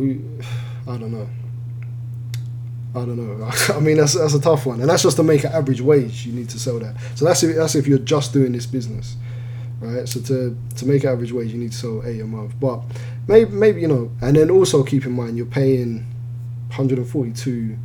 [0.86, 1.28] I don't know.
[2.94, 3.50] I don't know.
[3.74, 6.26] I mean, that's that's a tough one, and that's just to make an average wage.
[6.26, 6.96] You need to sell that.
[7.14, 9.16] So that's if, that's if you're just doing this business,
[9.80, 10.08] right?
[10.08, 12.54] So to to make average wage, you need to sell eight a month.
[12.60, 12.82] But
[13.28, 16.06] maybe maybe you know, and then also keep in mind you're paying
[16.68, 17.76] 142.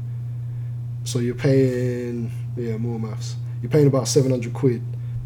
[1.04, 3.36] So you're paying yeah more maths.
[3.62, 4.82] You're paying about 700 quid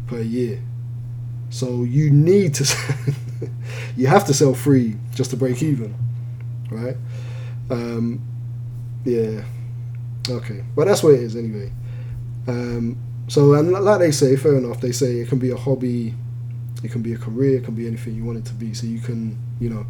[0.06, 0.62] per year.
[1.52, 2.76] So you need to
[3.96, 5.94] you have to sell three just to break even,
[6.70, 6.96] right?
[7.70, 8.22] Um,
[9.04, 9.42] yeah.
[10.30, 11.70] Okay, but that's what it is anyway.
[12.48, 12.96] Um,
[13.28, 14.80] so, and like they say, fair enough.
[14.80, 16.14] They say it can be a hobby,
[16.82, 18.72] it can be a career, it can be anything you want it to be.
[18.72, 19.84] So you can, you know,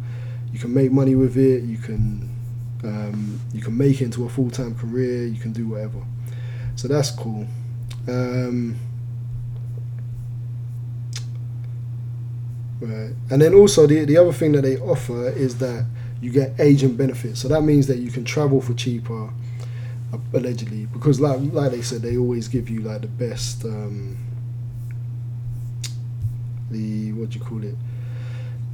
[0.51, 1.63] you can make money with it.
[1.63, 2.29] You can,
[2.83, 5.25] um, you can make it into a full time career.
[5.27, 6.03] You can do whatever.
[6.75, 7.47] So that's cool.
[8.09, 8.75] Um,
[12.83, 15.85] right, and then also the the other thing that they offer is that
[16.21, 17.41] you get agent benefits.
[17.41, 19.29] So that means that you can travel for cheaper
[20.33, 20.85] allegedly.
[20.85, 24.17] Because like like they said they always give you like the best um,
[26.71, 27.75] the what do you call it?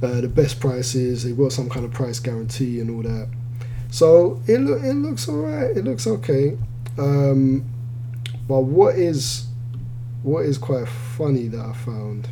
[0.02, 1.24] Uh, the best prices.
[1.24, 3.28] They've got some kind of price guarantee and all that.
[3.90, 5.76] So it, lo- it looks alright.
[5.76, 6.56] It looks okay.
[6.98, 7.64] Um,
[8.48, 9.46] but what is
[10.22, 12.28] what is quite funny that I found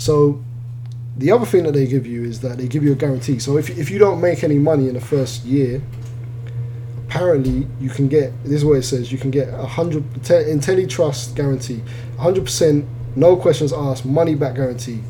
[0.00, 0.42] so
[1.16, 3.56] the other thing that they give you is that they give you a guarantee so
[3.56, 5.82] if, if you don't make any money in the first year
[7.06, 11.34] apparently you can get this is what it says you can get a hundred IntelliTrust
[11.34, 11.82] guarantee,
[12.18, 15.00] hundred percent no questions asked money back guarantee.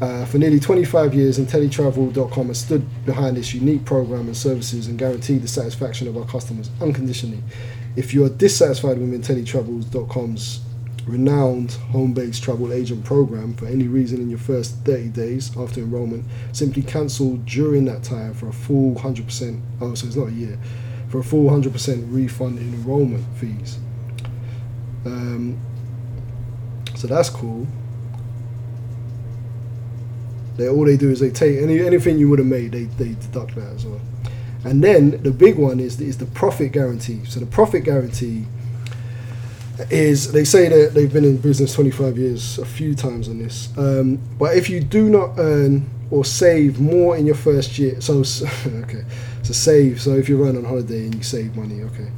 [0.00, 4.98] Uh, for nearly 25 years, InteleTravel.com has stood behind this unique program and services and
[4.98, 7.42] guaranteed the satisfaction of our customers unconditionally.
[7.94, 10.63] If you are dissatisfied with InteleTravel.com's
[11.06, 16.24] renowned home-based travel agent program for any reason in your first 30 days after enrollment,
[16.52, 19.60] simply cancel during that time for a full 100%.
[19.80, 20.58] Oh, so it's not a year
[21.14, 23.78] for a full 100% refund in enrollment fees.
[25.06, 25.56] Um,
[26.96, 27.68] so that's cool.
[30.56, 33.14] They all they do is they take any anything you would have made, they, they
[33.14, 34.00] deduct that as well.
[34.64, 37.24] And then the big one is is the profit guarantee.
[37.26, 38.46] So the profit guarantee
[39.90, 43.76] is they say that they've been in business 25 years a few times on this.
[43.76, 48.18] Um, but if you do not earn or save more in your first year, so
[48.66, 49.04] okay,
[49.42, 50.00] so save.
[50.00, 52.10] So if you're going on holiday and you save money, okay.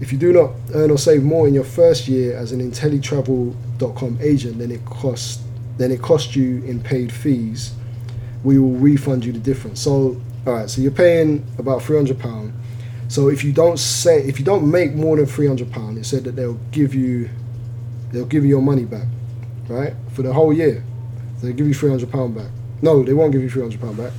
[0.00, 4.18] If you do not earn or save more in your first year as an InteleTravel.com
[4.20, 5.42] agent, then it costs
[5.76, 7.74] then it costs you in paid fees.
[8.44, 9.80] We will refund you the difference.
[9.80, 12.52] So all right, so you're paying about three hundred pound.
[13.08, 16.06] So if you don't say if you don't make more than three hundred pound, it
[16.06, 17.28] said that they'll give you
[18.12, 19.06] they'll give you your money back,
[19.68, 20.84] right, for the whole year.
[21.42, 22.50] They'll give you three hundred pound back.
[22.82, 24.12] No, they won't give you three hundred pound back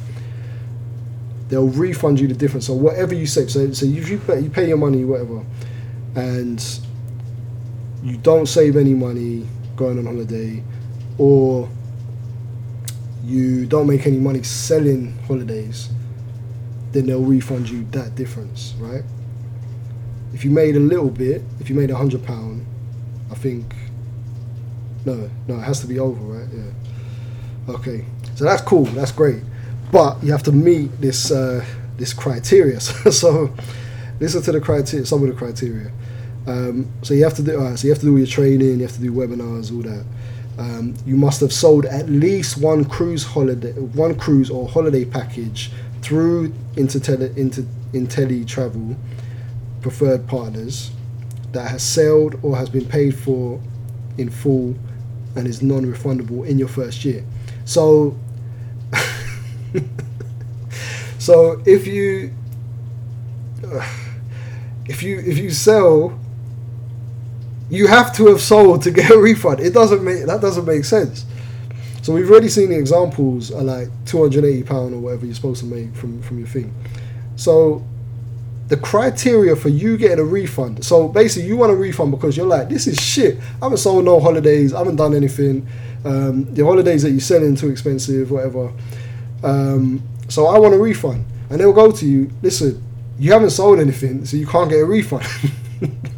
[1.50, 2.68] they'll refund you the difference.
[2.68, 5.44] So whatever you save, so so you pay, you pay your money, whatever,
[6.16, 6.64] and
[8.04, 10.64] you don't save any money going on holiday,
[11.18, 11.70] or
[13.24, 15.90] you don't make any money selling holidays,
[16.96, 19.04] then they'll refund you that difference, right?
[20.34, 22.66] If you made a little bit, if you made a hundred pound,
[23.32, 23.76] I think
[25.06, 26.48] no, no, it has to be over, right?
[26.52, 27.76] Yeah.
[27.76, 28.06] Okay,
[28.36, 28.86] so that's cool.
[28.86, 29.42] That's great
[29.92, 31.66] but you have to meet this uh,
[31.98, 32.80] this criteria.
[33.22, 33.54] so
[34.20, 35.92] listen to the criteria, some of the criteria.
[36.48, 38.82] Um, so you have to do uh, so you have to do your training, you
[38.82, 40.06] have to do webinars, all that.
[40.58, 45.72] Um, you must have sold at least one cruise holiday, one cruise or holiday package
[46.06, 48.96] through Intertelli, Inter, InteleTravel
[49.82, 50.92] preferred partners
[51.52, 53.60] that has sailed or has been paid for
[54.20, 54.76] in full
[55.36, 57.26] and is non-refundable in your first year.
[57.66, 58.16] So
[61.18, 62.32] so if you
[64.88, 66.20] if you if you sell
[67.68, 70.86] you have to have sold to get a refund it doesn't make that doesn't make
[70.86, 71.26] sense
[72.06, 75.66] so we've already seen the examples are like 280 pound or whatever you're supposed to
[75.66, 76.72] make from from your thing
[77.36, 77.84] so
[78.68, 82.46] the criteria for you getting a refund so basically you want a refund because you're
[82.46, 85.68] like this is shit i haven't sold no holidays i haven't done anything
[86.04, 88.72] um, the holidays that you're selling too expensive whatever
[89.44, 91.26] um, so I want a refund.
[91.50, 92.84] And they'll go to you, listen,
[93.20, 95.26] you haven't sold anything, so you can't get a refund.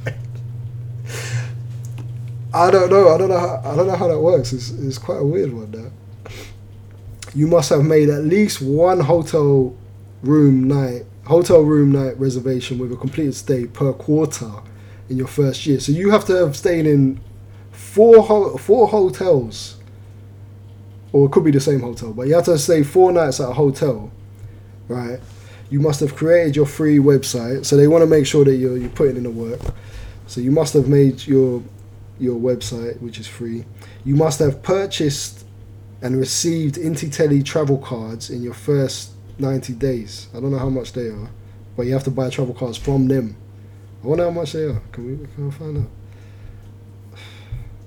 [2.57, 3.13] I don't know.
[3.13, 3.39] I don't know.
[3.39, 4.53] How, I don't know how that works.
[4.53, 5.71] It's, it's quite a weird one.
[5.71, 5.91] That
[7.35, 9.75] you must have made at least one hotel
[10.23, 14.51] room night, hotel room night reservation with a completed stay per quarter
[15.09, 15.79] in your first year.
[15.79, 17.19] So you have to have stayed in
[17.71, 19.77] four ho- four hotels
[21.13, 23.49] or it could be the same hotel, but you have to stay four nights at
[23.49, 24.11] a hotel,
[24.87, 25.19] right?
[25.69, 27.65] you must have created your free website.
[27.65, 29.59] So they want to make sure that you're you're putting in the work.
[30.27, 31.63] So you must have made your
[32.19, 33.65] your website, which is free.
[34.03, 35.45] You must have purchased
[36.01, 40.27] and received InteleTravel cards in your first 90 days.
[40.35, 41.29] I don't know how much they are,
[41.75, 43.35] but you have to buy travel cards from them.
[44.03, 44.81] I wonder how much they are.
[44.91, 47.19] Can we can I find out?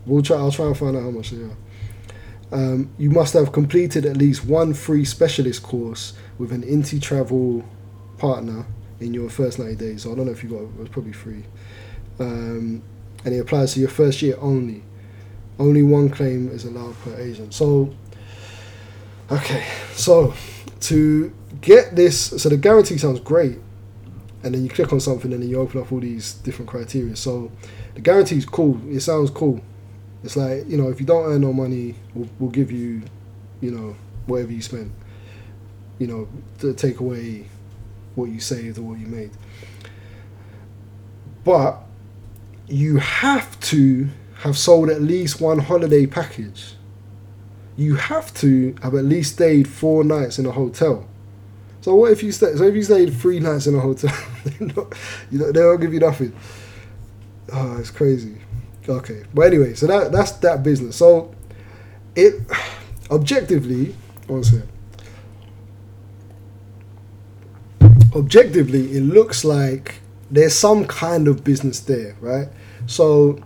[0.07, 0.39] We'll try.
[0.39, 1.57] I'll try and find out how much they are.
[2.53, 7.65] Um, you must have completed at least one free specialist course with an InteleTravel
[8.19, 8.67] partner
[8.99, 10.03] in your first 90 days.
[10.03, 11.45] So I don't know if you got it was probably free.
[12.19, 12.83] Um,
[13.25, 14.83] and it applies to your first year only.
[15.59, 17.53] Only one claim is allowed per agent.
[17.53, 17.95] So,
[19.31, 20.35] okay, so
[20.81, 23.59] to get this, so the guarantee sounds great,
[24.43, 27.15] and then you click on something and then you open up all these different criteria.
[27.15, 27.53] So
[27.95, 28.81] the guarantee is cool.
[28.89, 29.61] It sounds cool.
[30.25, 33.03] It's like you know, if you don't earn no money, we'll, we'll give you,
[33.61, 34.93] you know, whatever you spend.
[35.99, 36.29] You know,
[36.61, 37.47] to take away
[38.15, 39.31] what you saved or what you made.
[41.45, 41.83] But
[42.71, 46.75] you have to have sold at least one holiday package.
[47.77, 51.09] You have to have at least stayed four nights in a hotel.
[51.81, 52.55] So what if you stay?
[52.57, 54.15] So if you stayed three nights in a hotel,
[54.61, 54.95] not,
[55.31, 56.33] you know they won't give you nothing.
[57.53, 58.37] Oh, it's crazy.
[58.89, 60.97] Okay, but anyway, so that that's that business.
[60.97, 61.35] So
[62.15, 62.35] it
[63.11, 63.95] objectively,
[64.27, 64.69] one second.
[68.15, 72.49] Objectively, it looks like there's some kind of business there, right?
[72.91, 73.39] So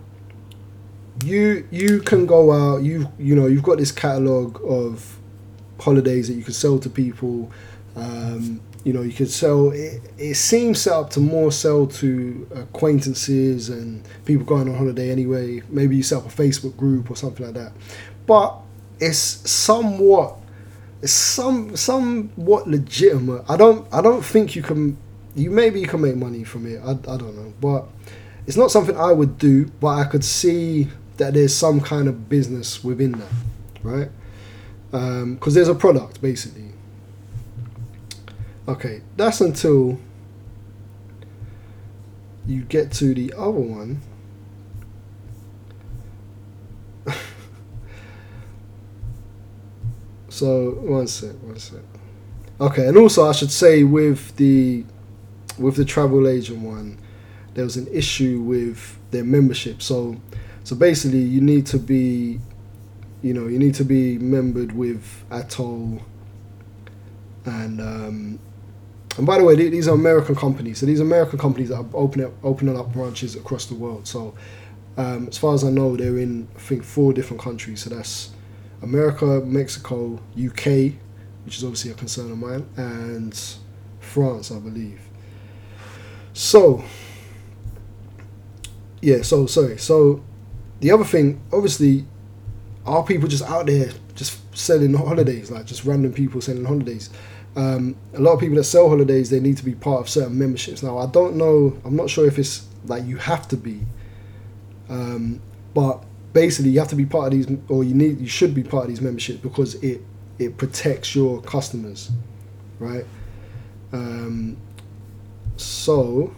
[1.23, 5.19] you you can go out you you know you've got this catalog of
[5.79, 7.51] holidays that you can sell to people.
[7.95, 12.47] Um, you know you could sell it, it seems set up to more sell to
[12.55, 15.61] acquaintances and people going on holiday anyway.
[15.69, 17.71] Maybe you set up a facebook group or something like that.
[18.25, 18.57] But
[18.99, 20.37] it's somewhat
[21.03, 23.43] it's some somewhat legitimate.
[23.47, 24.97] I don't i don't think you can
[25.35, 26.81] you maybe you can make money from it.
[26.83, 27.53] I, I don't know.
[27.61, 27.85] But
[28.47, 32.29] it's not something i would do but i could see that there's some kind of
[32.29, 33.31] business within that,
[33.83, 34.09] right?
[34.91, 36.71] Because um, there's a product basically.
[38.67, 39.99] Okay, that's until
[42.47, 44.01] you get to the other one.
[50.29, 51.81] so one sec, one sec.
[52.59, 54.83] Okay, and also I should say with the
[55.57, 56.97] with the travel agent one,
[57.55, 59.81] there was an issue with their membership.
[59.81, 60.17] So
[60.65, 62.39] so basically, you need to be,
[63.21, 66.01] you know, you need to be membered with ATOL.
[67.45, 68.39] And um,
[69.17, 70.79] and by the way, these are American companies.
[70.79, 74.07] So these American companies are opening up, opening up branches across the world.
[74.07, 74.33] So
[74.97, 77.83] um, as far as I know, they're in I think four different countries.
[77.83, 78.31] So that's
[78.81, 80.93] America, Mexico, UK,
[81.45, 83.39] which is obviously a concern of mine, and
[83.99, 84.99] France, I believe.
[86.33, 86.83] So
[89.01, 89.77] yeah, so sorry.
[89.77, 90.23] So
[90.79, 92.05] the other thing, obviously,
[92.85, 97.09] are people just out there just selling holidays, like just random people selling holidays?
[97.55, 100.37] Um, a lot of people that sell holidays, they need to be part of certain
[100.37, 100.83] memberships.
[100.83, 103.81] Now, I don't know, I'm not sure if it's like you have to be,
[104.89, 105.41] um,
[105.73, 106.03] but
[106.33, 108.83] basically, you have to be part of these, or you need, you should be part
[108.83, 110.01] of these memberships because it
[110.37, 112.11] it protects your customers,
[112.79, 113.05] right?
[113.93, 114.57] Um,
[115.55, 116.35] so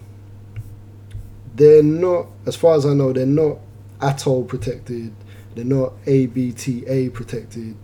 [1.57, 3.57] they're not, as far as I know, they're not
[3.99, 5.13] ATOL protected.
[5.55, 7.75] They're not ABTA protected,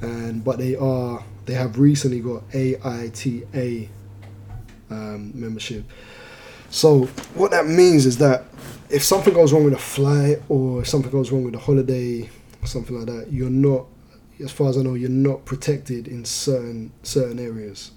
[0.00, 1.22] and but they are.
[1.44, 3.88] They have recently got AITA
[4.90, 5.84] um, membership.
[6.70, 8.46] So what that means is that
[8.90, 12.28] if something goes wrong with a flight or if something goes wrong with a holiday,
[12.64, 13.86] something like that, you're not,
[14.42, 17.92] as far as I know, you're not protected in certain certain areas.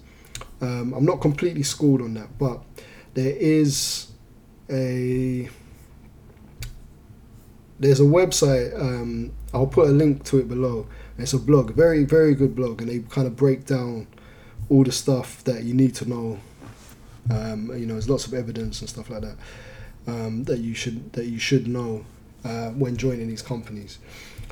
[0.60, 2.62] Um, I'm not completely schooled on that, but
[3.14, 4.09] there is
[4.70, 5.48] a
[7.78, 8.78] there's a website.
[8.78, 10.86] Um, I'll put a link to it below.
[11.18, 14.06] It's a blog, very very good blog, and they kind of break down
[14.68, 16.38] all the stuff that you need to know.
[17.30, 19.36] Um, you know, there's lots of evidence and stuff like that
[20.06, 22.04] um, that you should that you should know
[22.44, 23.98] uh, when joining these companies.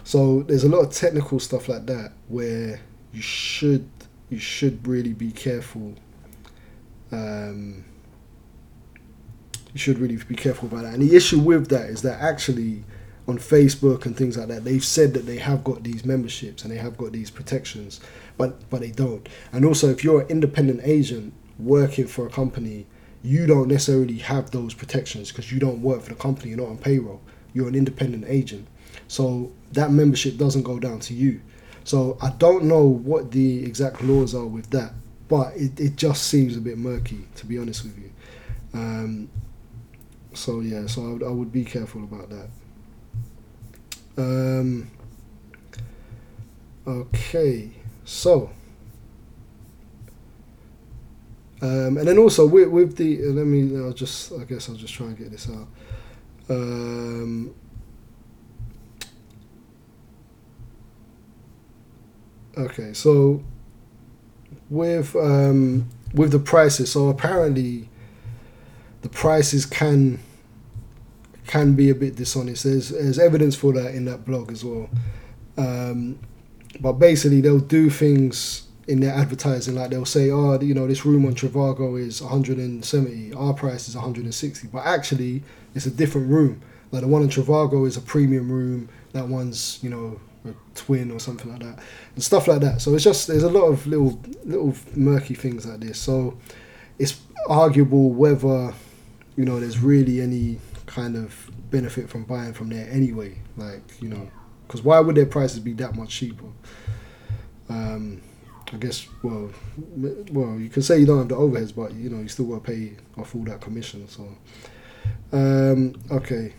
[0.05, 2.81] So there's a lot of technical stuff like that where
[3.12, 3.89] you should
[4.31, 5.95] you should really be careful.
[7.11, 7.85] Um,
[9.73, 10.95] you should really be careful about that.
[10.95, 12.85] And the issue with that is that actually
[13.27, 16.73] on Facebook and things like that, they've said that they have got these memberships and
[16.73, 18.01] they have got these protections,
[18.37, 19.29] but but they don't.
[19.53, 22.87] And also, if you're an independent agent working for a company,
[23.23, 26.51] you don't necessarily have those protections because you don't work for the company.
[26.51, 27.21] You're not on payroll.
[27.53, 28.66] You're an independent agent,
[29.09, 31.41] so that membership doesn't go down to you.
[31.85, 34.93] So I don't know what the exact laws are with that.
[35.29, 38.11] but it, it just seems a bit murky to be honest with you.
[38.75, 39.31] Um,
[40.39, 42.49] so yeah, so I would, I would be careful about that.
[44.16, 44.91] Um,
[46.86, 47.70] okay,
[48.05, 48.51] so
[51.61, 54.76] um, and then also with, with the uh, let me I'll just I guess I'll
[54.76, 55.66] just try and get this out.
[56.49, 57.55] Um,
[62.57, 63.43] okay, so
[64.70, 67.89] with um, with the prices, so apparently
[69.03, 70.20] the prices can
[71.49, 72.62] can be a bit dishonest.
[72.62, 74.88] There's there's evidence for that in that blog as well.
[75.57, 76.20] Um,
[76.80, 81.05] but basically, they'll do things in their advertising like they'll say, "Oh, you know, this
[81.05, 83.32] room on Trivago is 170.
[83.32, 85.42] Our price is 160." But actually,
[85.74, 86.61] it's a different room.
[86.92, 88.88] Like the one in Trivago is a premium room.
[89.12, 91.78] That one's you know a twin or something like that,
[92.14, 92.82] and stuff like that.
[92.82, 95.99] So it's just there's a lot of little little murky things like this.
[95.99, 96.36] So
[96.99, 98.74] it's arguable whether
[99.36, 100.59] you know there's really any
[100.89, 103.39] kind of benefit from buying from there anyway.
[103.57, 104.28] Like you know,
[104.66, 106.47] because why would their prices be that much cheaper?
[107.68, 108.22] Um,
[108.72, 109.51] I guess well,
[110.32, 112.64] well you can say you don't have the overheads, but you know you still got
[112.64, 114.09] to pay off all that commission.
[114.09, 114.28] So
[115.32, 116.53] um, okay,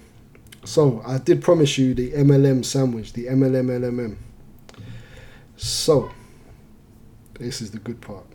[0.63, 4.15] so I did promise you the MLM sandwich, the MLM LMM.
[5.57, 6.11] So
[7.39, 8.25] this is the good part.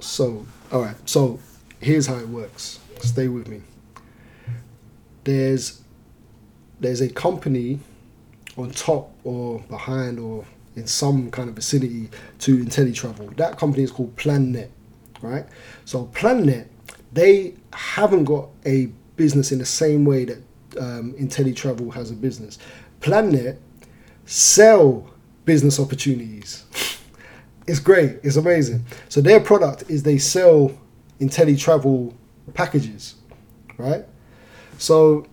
[0.00, 1.38] So all right, so
[1.80, 2.78] here's how it works.
[3.00, 3.62] Stay with me.
[5.24, 5.82] There's
[6.78, 7.80] there's a company
[8.56, 10.44] on top or behind or
[10.76, 12.08] in some kind of vicinity
[12.38, 13.36] to InteleTravel.
[13.36, 14.70] That company is called PlanNet,
[15.20, 15.46] right?
[15.84, 16.66] So PlanNet,
[17.12, 20.38] they haven't got a business in the same way that
[20.78, 22.58] um, InteleTravel has a business.
[23.00, 23.58] PlanNet
[24.24, 25.10] sell
[25.44, 26.64] business opportunities.
[27.66, 28.20] it's great.
[28.22, 28.84] It's amazing.
[29.08, 30.72] So their product is they sell
[31.20, 32.14] InteleTravel travel
[32.54, 33.16] packages,
[33.76, 34.04] right?
[34.78, 35.26] So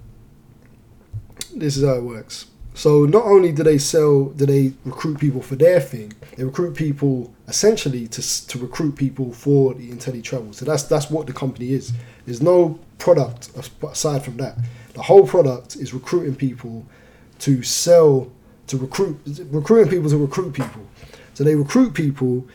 [1.55, 2.47] this is how it works.
[2.73, 6.75] So not only do they sell, do they recruit people for their thing, they recruit
[6.75, 10.53] people essentially to, to recruit people for the InteleTravel.
[10.53, 11.93] So that's that's what the company is.
[12.25, 13.49] There's no product
[13.83, 14.57] aside from that.
[14.93, 16.85] The whole product is recruiting people
[17.39, 18.31] to sell,
[18.67, 19.17] to recruit,
[19.49, 20.83] recruiting people to recruit people.
[21.33, 22.47] So they recruit people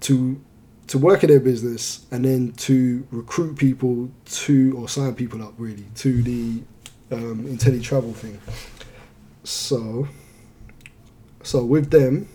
[0.00, 0.40] to
[0.88, 5.54] to work in their business and then to recruit people to or sign people up
[5.58, 6.62] really to the
[7.10, 8.40] um, InteleTravel thing.
[9.44, 10.08] So,
[11.42, 12.28] so with them,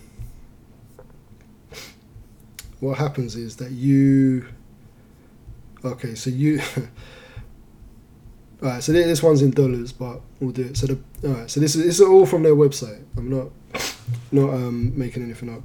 [2.79, 4.47] what happens is that you.
[5.83, 6.61] Okay, so you.
[8.63, 10.77] Alright, so this one's in dollars, but we'll do it.
[10.77, 13.03] So the alright, so this is this is all from their website.
[13.15, 13.49] I'm not
[14.31, 15.61] not um, making anything up.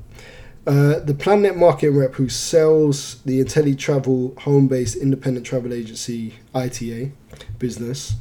[0.65, 7.11] Uh, the PlanNet marketing rep who sells the InteleTravel home-based independent travel agency ITA
[7.59, 8.15] business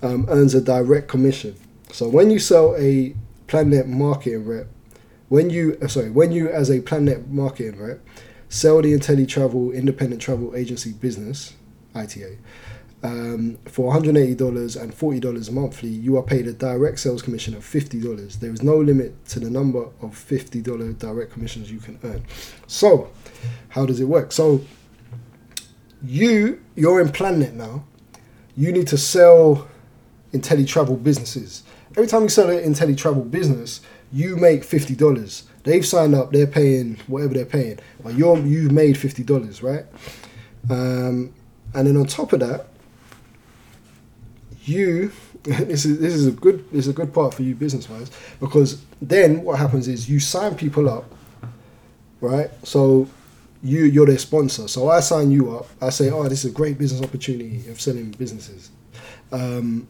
[0.00, 1.54] um, earns a direct commission.
[1.92, 3.14] So when you sell a
[3.48, 4.66] PlanNet marketing rep,
[5.28, 8.00] when you uh, sorry, when you as a PlanNet marketing rep
[8.48, 11.54] sell the InteleTravel independent travel agency business
[11.94, 12.38] ITA
[13.04, 18.40] um, for $180 and $40 monthly, you are paid a direct sales commission of $50.
[18.40, 22.24] There is no limit to the number of $50 direct commissions you can earn.
[22.66, 23.10] So,
[23.68, 24.32] how does it work?
[24.32, 24.62] So,
[26.02, 27.84] you you're in PlanNet now.
[28.56, 29.68] You need to sell
[30.32, 31.62] InteleTravel businesses.
[31.96, 33.82] Every time you sell an InteleTravel business,
[34.12, 35.44] you make fifty dollars.
[35.64, 39.84] They've signed up, they're paying whatever they're paying, but you're you've made fifty dollars, right?
[40.70, 41.34] Um,
[41.74, 42.66] and then on top of that,
[44.68, 45.12] you
[45.44, 48.10] this is this is a good this is a good part for you business wise
[48.40, 51.04] because then what happens is you sign people up,
[52.20, 52.50] right?
[52.62, 53.06] So
[53.62, 54.68] you you're their sponsor.
[54.68, 55.66] So I sign you up.
[55.82, 58.70] I say, oh, this is a great business opportunity of selling businesses.
[59.32, 59.86] Um,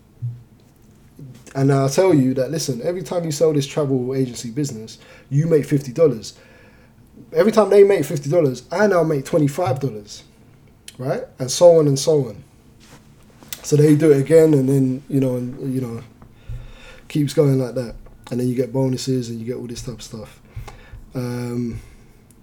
[1.55, 4.99] and I'll tell you that listen, every time you sell this travel agency business,
[5.31, 6.37] you make fifty dollars.
[7.33, 10.25] Every time they make fifty dollars, I now make twenty five dollars,
[10.99, 11.23] right?
[11.39, 12.43] And so on and so on.
[13.65, 16.03] So they do it again, and then you know, and you know,
[17.09, 17.97] keeps going like that,
[18.31, 20.41] and then you get bonuses and you get all this type of stuff.
[21.15, 21.81] Um,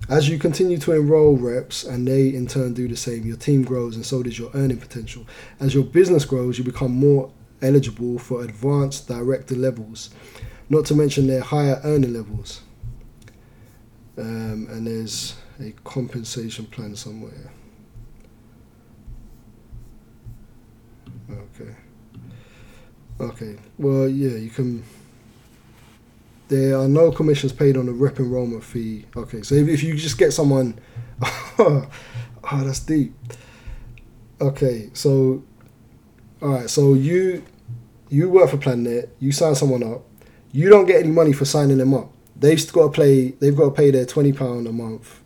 [0.10, 3.64] as you continue to enroll reps and they in turn do the same, your team
[3.64, 5.26] grows and so does your earning potential.
[5.60, 10.10] As your business grows, you become more eligible for advanced director levels,
[10.70, 12.62] not to mention their higher earning levels.
[14.18, 17.52] Um, and there's a compensation plan somewhere.
[21.32, 21.76] Okay.
[23.20, 23.56] Okay.
[23.78, 24.84] Well, yeah, you can.
[26.48, 29.06] there are no commissions paid on the rep enrollment fee.
[29.16, 30.78] Okay, so if, if you just get someone,
[31.60, 31.88] oh,
[32.52, 33.14] that's deep.
[34.40, 35.44] Okay, so
[36.42, 37.44] all right, so you
[38.10, 40.04] you work for PlanNet, you sign someone up,
[40.52, 42.12] you don't get any money for signing them up.
[42.36, 43.32] They've got to play.
[43.32, 45.22] They've got to pay their twenty pound a month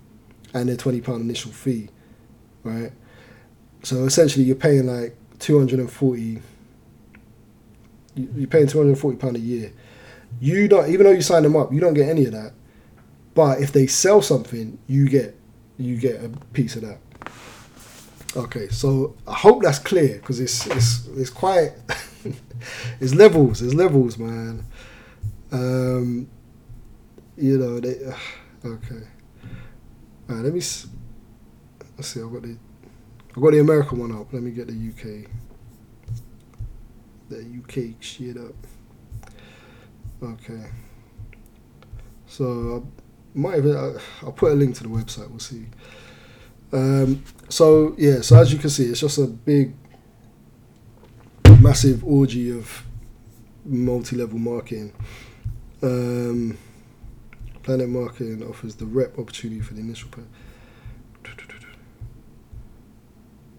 [0.53, 1.89] and their twenty pound initial fee,
[2.63, 2.91] right?
[3.83, 6.41] So essentially, you're paying like two hundred and forty.
[8.15, 9.71] You're paying two hundred and forty pound a year.
[10.39, 12.53] You don't, even though you sign them up, you don't get any of that.
[13.33, 15.35] But if they sell something, you get
[15.77, 16.99] you get a piece of that.
[18.35, 21.71] Okay, so I hope that's clear because it's it's it's quite
[22.99, 24.65] it's levels, it's levels, man.
[25.51, 26.27] Um,
[27.37, 28.13] you know they.
[28.65, 28.95] Okay.
[30.27, 30.59] All right, let me.
[30.59, 30.87] Let's
[31.99, 32.19] see.
[32.19, 32.57] I've got the
[33.35, 34.31] I've got the American one up.
[34.31, 35.29] Let me get the UK.
[37.27, 38.55] The UK shit up.
[40.23, 40.63] Okay.
[42.27, 42.87] So
[43.35, 45.29] I might even I'll put a link to the website.
[45.29, 45.65] We'll see.
[46.71, 49.73] Um, so yeah, so as you can see, it's just a big,
[51.59, 52.83] massive orgy of
[53.65, 54.93] multi-level marketing.
[55.81, 56.57] Um,
[57.63, 60.21] PlanNet Marketing offers the rep opportunity for the initial pay.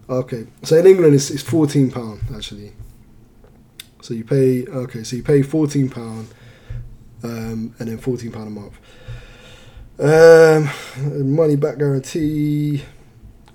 [0.09, 2.73] Okay, so in England it's, it's fourteen pound actually.
[4.03, 6.29] So you pay okay, so you pay fourteen pound,
[7.25, 8.79] um, and then fourteen pound a month.
[9.99, 12.85] Um, money back guarantee,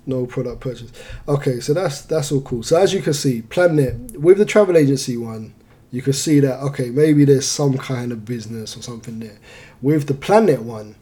[0.04, 0.92] no product purchase.
[1.26, 2.62] Okay, so that's that's all cool.
[2.62, 5.54] So as you can see, PlanNet with the travel agency one,
[5.90, 9.38] you can see that okay, maybe there's some kind of business or something there.
[9.80, 10.96] With the PlanNet one,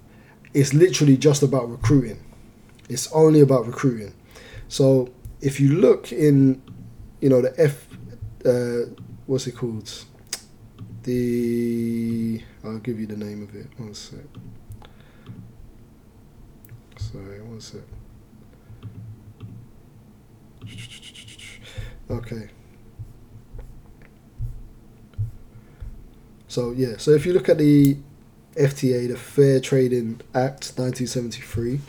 [0.55, 2.23] it's literally just about recruiting.
[2.89, 4.15] It's only about recruiting.
[4.69, 5.09] So
[5.41, 6.63] if you look in,
[7.21, 7.87] you know, the F,
[8.45, 8.93] uh,
[9.27, 9.91] what's it called?
[11.03, 13.67] The I'll give you the name of it.
[13.79, 14.21] One sec.
[16.99, 17.81] Sorry, one sec.
[22.11, 22.49] Okay.
[26.49, 27.97] So yeah, so if you look at the
[28.57, 31.81] FTA, the Fair Trading Act, 1973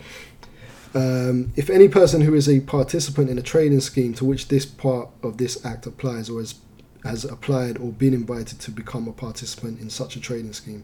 [0.93, 4.65] um, if any person who is a participant in a trading scheme to which this
[4.65, 6.55] part of this act applies or has,
[7.03, 10.83] has applied or been invited to become a participant in such a trading scheme,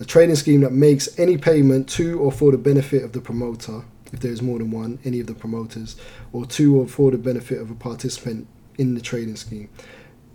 [0.00, 3.82] a trading scheme that makes any payment to or for the benefit of the promoter,
[4.12, 5.94] if there is more than one, any of the promoters,
[6.32, 9.68] or to or for the benefit of a participant in the trading scheme,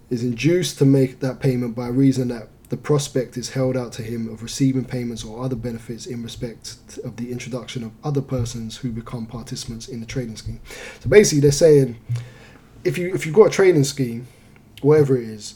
[0.10, 4.02] is induced to make that payment by reason that the prospect is held out to
[4.02, 8.78] him of receiving payments or other benefits in respect of the introduction of other persons
[8.78, 10.60] who become participants in the trading scheme.
[11.00, 11.98] So basically, they're saying
[12.84, 14.28] if you if you've got a trading scheme,
[14.82, 15.56] whatever it is,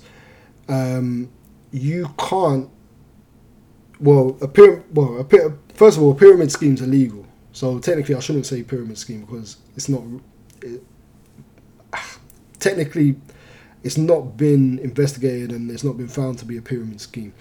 [0.68, 1.30] um,
[1.72, 2.70] you can't.
[4.00, 4.48] Well, a.
[4.94, 7.26] Well, a, first of all, a pyramid scheme's are illegal.
[7.54, 10.04] So technically, I shouldn't say pyramid scheme because it's not.
[10.62, 10.84] It,
[12.60, 13.16] technically
[13.84, 17.34] it's not been investigated and it's not been found to be a pyramid scheme.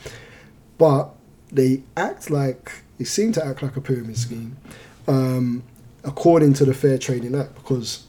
[0.76, 1.10] But
[1.50, 4.56] they act like they seem to act like a pyramid scheme,
[5.06, 5.64] um,
[6.04, 8.06] according to the Fair Trading Act, because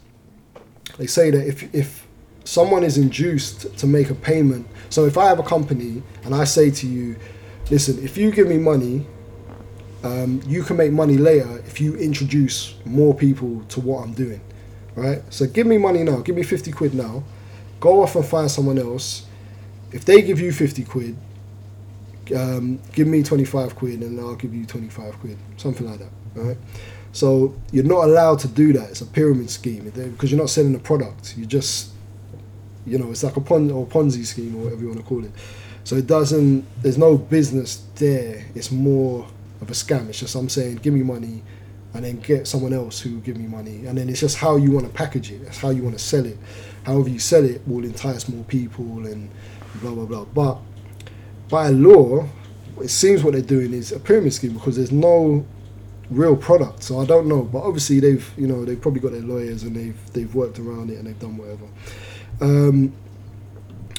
[0.97, 2.07] they say that if if
[2.43, 6.43] someone is induced to make a payment, so if I have a company and I
[6.43, 7.15] say to you,
[7.71, 9.05] listen, if you give me money,
[10.03, 14.41] um, you can make money later if you introduce more people to what I'm doing,
[14.95, 15.21] right?
[15.32, 17.23] So give me money now, give me fifty quid now
[17.80, 19.25] Go off and find someone else.
[19.91, 21.17] If they give you 50 quid,
[22.36, 25.38] um, give me 25 quid and I'll give you 25 quid.
[25.57, 26.57] Something like that, right?
[27.11, 28.91] So you're not allowed to do that.
[28.91, 31.36] It's a pyramid scheme because you're not selling a product.
[31.38, 31.91] You just,
[32.86, 35.25] you know, it's like a Pon- or Ponzi scheme or whatever you want to call
[35.25, 35.32] it.
[35.84, 36.65] So it doesn't.
[36.84, 38.45] There's no business there.
[38.53, 39.27] It's more
[39.61, 40.07] of a scam.
[40.09, 41.41] It's just I'm saying, give me money,
[41.95, 44.71] and then get someone else who give me money, and then it's just how you
[44.71, 45.41] want to package it.
[45.41, 46.38] It's how you want to sell it
[46.89, 49.29] however you sell it will entice more people and
[49.75, 50.25] blah blah blah.
[50.25, 50.57] But
[51.49, 52.27] by law,
[52.81, 55.45] it seems what they're doing is a pyramid scheme because there's no
[56.09, 56.83] real product.
[56.83, 59.75] So I don't know, but obviously they've you know they've probably got their lawyers and
[59.75, 61.65] they've they've worked around it and they've done whatever.
[62.41, 62.93] Um,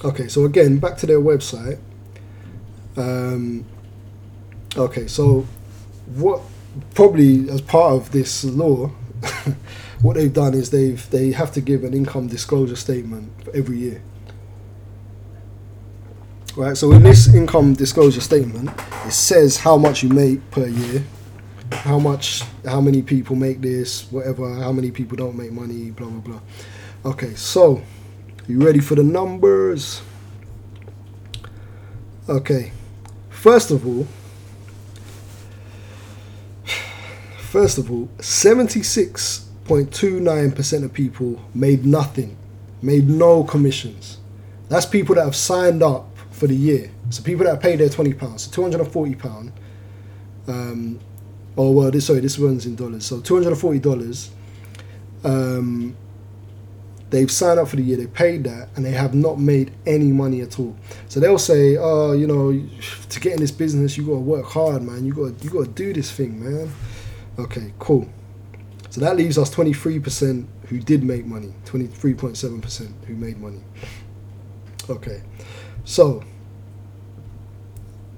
[0.05, 1.79] okay, so again back to their website.
[2.97, 3.65] Um,
[4.77, 5.47] okay, so
[6.17, 6.43] what
[6.95, 8.91] probably as part of this law
[10.03, 14.03] what they've done is they've they have to give an income disclosure statement every year.
[16.57, 18.71] Right, so in this income disclosure statement,
[19.07, 21.05] it says how much you make per year,
[21.71, 26.09] how much, how many people make this, whatever, how many people don't make money, blah
[26.09, 26.41] blah blah.
[27.13, 27.83] Okay, so
[28.49, 30.03] you ready for the numbers?
[32.29, 32.73] Okay,
[33.29, 34.07] first of all,
[37.51, 42.37] first of all, seventy six point two nine percent of people made nothing,
[42.81, 44.19] made no commissions.
[44.69, 46.93] That's people that have signed up for the year.
[47.11, 49.53] So people that paid their twenty pounds, so two hundred and forty pound.
[50.47, 51.01] Um,
[51.57, 53.05] oh well, this sorry, this one's in dollars.
[53.05, 54.31] So two hundred and forty dollars.
[55.25, 55.97] Um,
[57.11, 60.13] they've signed up for the year, they paid that, and they have not made any
[60.13, 60.77] money at all.
[61.09, 62.53] So they'll say, "Oh, you know,
[63.09, 65.05] to get in this business, you got to work hard, man.
[65.05, 66.71] You got you got to do this thing, man."
[67.41, 68.07] Okay, cool.
[68.91, 72.61] So that leaves us twenty three percent who did make money, twenty three point seven
[72.61, 73.61] percent who made money.
[74.91, 75.23] Okay,
[75.85, 76.23] so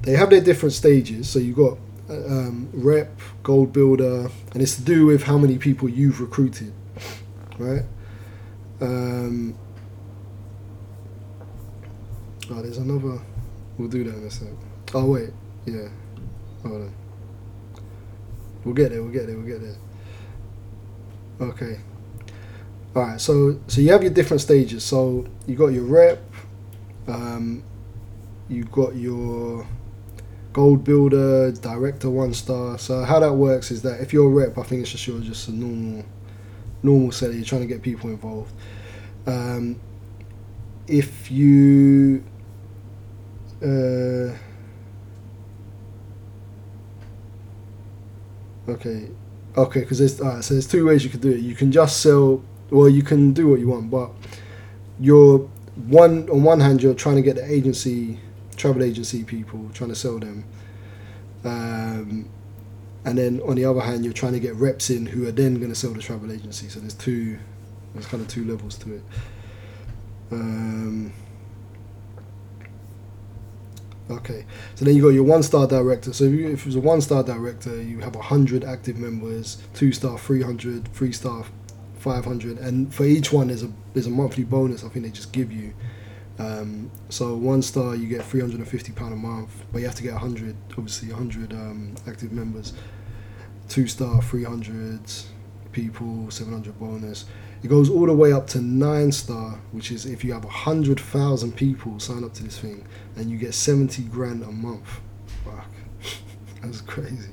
[0.02, 1.28] they have their different stages.
[1.28, 5.88] So you've got um, rep, gold builder, and it's to do with how many people
[5.88, 6.72] you've recruited,
[7.58, 7.84] right?
[8.80, 9.54] Um,
[12.50, 13.22] oh, there's another.
[13.78, 14.48] We'll do that in a sec.
[14.94, 15.30] Oh wait,
[15.64, 15.88] yeah.
[16.62, 17.01] Hold on.
[18.64, 19.02] We'll get there.
[19.02, 19.36] We'll get there.
[19.36, 19.76] We'll get there.
[21.48, 21.80] Okay.
[22.94, 23.20] All right.
[23.20, 24.84] So so you have your different stages.
[24.84, 26.22] So you got your rep.
[27.06, 27.64] Um,
[28.48, 29.66] you got your
[30.52, 32.78] gold builder, director, one star.
[32.78, 35.20] So how that works is that if you're a rep, I think it's just you're
[35.20, 36.04] just a normal
[36.82, 37.32] normal seller.
[37.32, 38.52] You're trying to get people involved.
[39.26, 39.80] Um,
[40.86, 42.24] if you
[43.62, 44.36] uh,
[48.72, 49.08] okay,
[49.56, 51.40] okay, because there's alright, so there's two ways you can do it.
[51.40, 54.10] You can just sell, well, you can do what you want, but
[55.00, 55.38] you're
[55.86, 58.18] one on one hand you're trying to get the agency,
[58.56, 60.44] travel agency people, trying to sell them.
[61.44, 62.28] Um,
[63.04, 65.56] and then on the other hand, you're trying to get reps in who are then
[65.56, 66.68] going to sell the travel agency.
[66.68, 67.38] So there's two,
[67.94, 69.02] there's kind of two levels to it.
[70.30, 71.12] Um,
[74.12, 74.44] okay,
[74.74, 76.12] so then you got your one star director.
[76.12, 79.62] So if, you, if it was a one star director, you have hundred active members,
[79.74, 81.44] two star 300, three star
[81.98, 84.84] 500, and for each one there's a there's a monthly bonus.
[84.84, 85.74] I think they just give you.
[86.38, 90.12] Um, so one star you get 350 pound a month, but you have to get
[90.12, 92.72] 100, obviously 100 um, active members.
[93.68, 95.00] Two star 300
[95.72, 97.26] people, 700 bonus.
[97.62, 100.48] It goes all the way up to nine star, which is if you have a
[100.48, 102.84] 100,000 people sign up to this thing
[103.16, 105.00] and you get 70 grand a month.
[105.44, 105.70] Fuck,
[106.62, 107.30] that's crazy.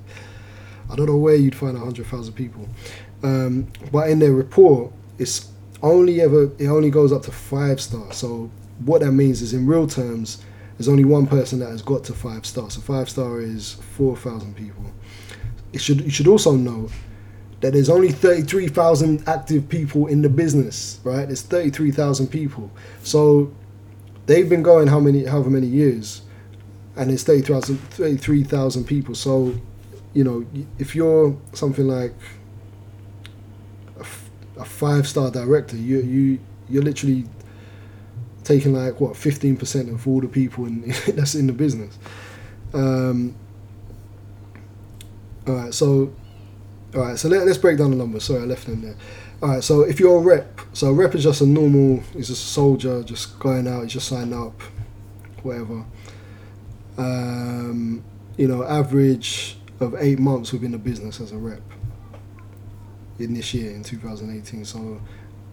[0.90, 2.68] I don't know where you'd find a 100,000 people.
[3.24, 5.50] Um, but in their report, it's
[5.82, 8.12] only ever it only goes up to five star.
[8.14, 8.50] So
[8.86, 10.44] what that means is in real terms,
[10.78, 12.70] there's only one person that has got to five star.
[12.70, 14.86] So five star is four thousand people.
[15.74, 16.90] It should you should also know
[17.62, 21.26] that there's only thirty three thousand active people in the business, right?
[21.26, 22.72] There's thirty three thousand people.
[23.04, 23.54] So
[24.26, 26.22] they've been going how many however many years,
[26.96, 29.16] and it's 33,000 people.
[29.16, 29.56] So
[30.14, 30.46] you know
[30.78, 32.14] if you're something like
[34.60, 36.40] a five star director, you you
[36.70, 37.26] you're literally
[38.44, 40.82] taking like what 15% of all the people in,
[41.16, 41.98] that's in the business.
[42.74, 43.36] Um,
[45.48, 46.14] all right, so
[46.96, 48.24] all right, so let, us break down the numbers.
[48.24, 48.96] Sorry, I left them there.
[49.42, 52.30] All right, so if you're a rep, so a rep is just a normal, he's
[52.30, 54.60] a soldier, just going out, he's just signing up,
[55.44, 55.86] whatever.
[56.98, 58.04] Um,
[58.38, 61.62] you know, average of eight months within the business as a rep
[63.20, 64.66] in this year in 2018.
[64.66, 65.00] So,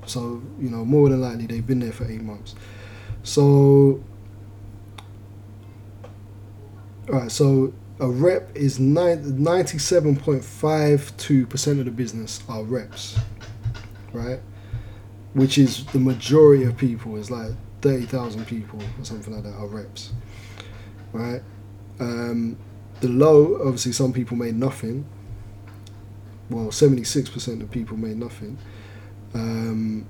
[0.07, 2.55] so you know, more than likely they've been there for eight months.
[3.23, 4.03] So,
[7.09, 13.19] all right, so a rep is 97.52% of the business are reps,
[14.13, 14.39] right?
[15.33, 19.67] Which is the majority of people, is like 30,000 people or something like that are
[19.67, 20.13] reps,
[21.13, 21.41] right?
[21.99, 22.59] Um,
[23.01, 25.07] the low, obviously, some people made nothing.
[26.51, 28.59] Well, 76% of people made nothing.
[29.35, 30.07] Um,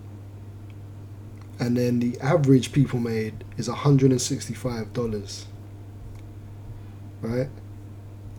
[1.58, 5.44] and then the average people made is $165
[7.22, 7.48] right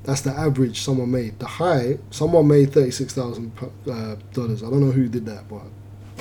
[0.07, 1.37] that's the average someone made.
[1.37, 3.51] The high someone made 36000
[3.91, 4.63] uh, dollars.
[4.63, 5.63] I don't know who did that but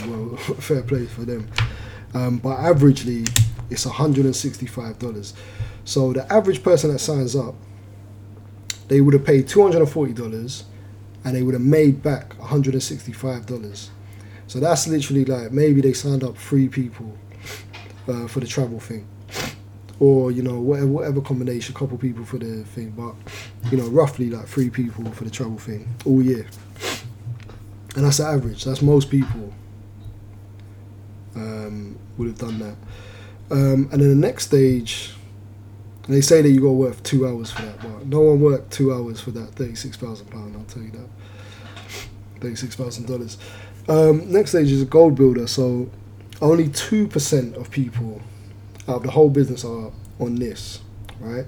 [0.07, 1.49] well fair play for them.
[2.13, 3.29] Um, but averagely
[3.71, 5.33] it's $165
[5.85, 7.55] so the average person that signs up
[8.89, 10.63] they would have paid $240
[11.25, 13.89] and they would have made back $165
[14.47, 17.17] so that's literally like maybe they signed up three people
[18.09, 19.07] uh, for the travel thing,
[19.99, 23.15] or you know whatever, whatever combination, a couple people for the thing, but
[23.71, 26.47] you know roughly like three people for the travel thing all year,
[27.95, 28.65] and that's the average.
[28.65, 29.53] That's most people
[31.35, 32.77] um, would have done that.
[33.51, 35.15] Um, and then the next stage,
[36.09, 38.73] they say that you got to work two hours for that, but no one worked
[38.73, 40.57] two hours for that thirty-six thousand pound.
[40.57, 41.09] I'll tell you that.
[42.41, 43.39] Thirty-six thousand dollars.
[43.89, 45.47] Um, next stage is a gold builder.
[45.47, 45.89] So
[46.43, 48.21] only two percent of people
[48.87, 50.81] of the whole business are on this,
[51.21, 51.47] right?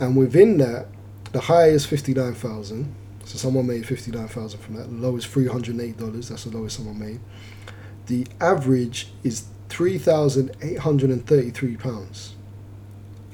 [0.00, 0.86] And within that,
[1.32, 2.94] the high is fifty-nine thousand.
[3.24, 4.88] So someone made fifty-nine thousand from that.
[4.88, 6.28] The low is three hundred eight dollars.
[6.28, 7.20] That's the lowest someone made.
[8.06, 12.34] The average is three thousand eight hundred and thirty-three pounds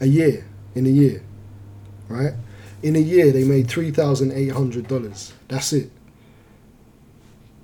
[0.00, 0.44] a year.
[0.74, 1.22] In a year,
[2.08, 2.34] right?
[2.82, 5.32] In a year, they made three thousand eight hundred dollars.
[5.48, 5.90] That's it.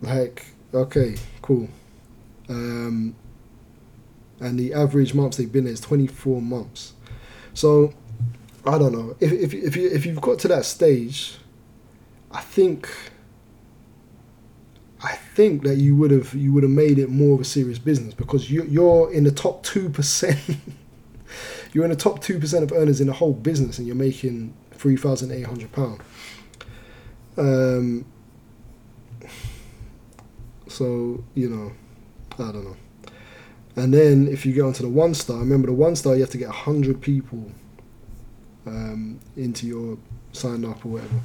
[0.03, 1.69] Like, okay, cool.
[2.49, 3.15] Um,
[4.45, 6.93] and the average months they've been there is twenty-four months.
[7.55, 7.95] So,
[8.67, 11.39] I don't know if if if you if you've got to that stage,
[12.31, 12.89] I think.
[15.03, 17.79] I think that you would have you would have made it more of a serious
[17.79, 20.39] business because you you're in the top two percent.
[21.73, 24.55] you're in the top two percent of earners in the whole business, and you're making
[24.73, 26.01] three thousand eight hundred pound.
[27.37, 28.07] Um.
[30.69, 31.73] So you know,
[32.39, 32.77] I don't know.
[33.77, 36.31] And then if you get onto the one star, remember the one star you have
[36.31, 37.51] to get hundred people
[38.67, 39.99] um, into your
[40.33, 41.21] sign up or whatever.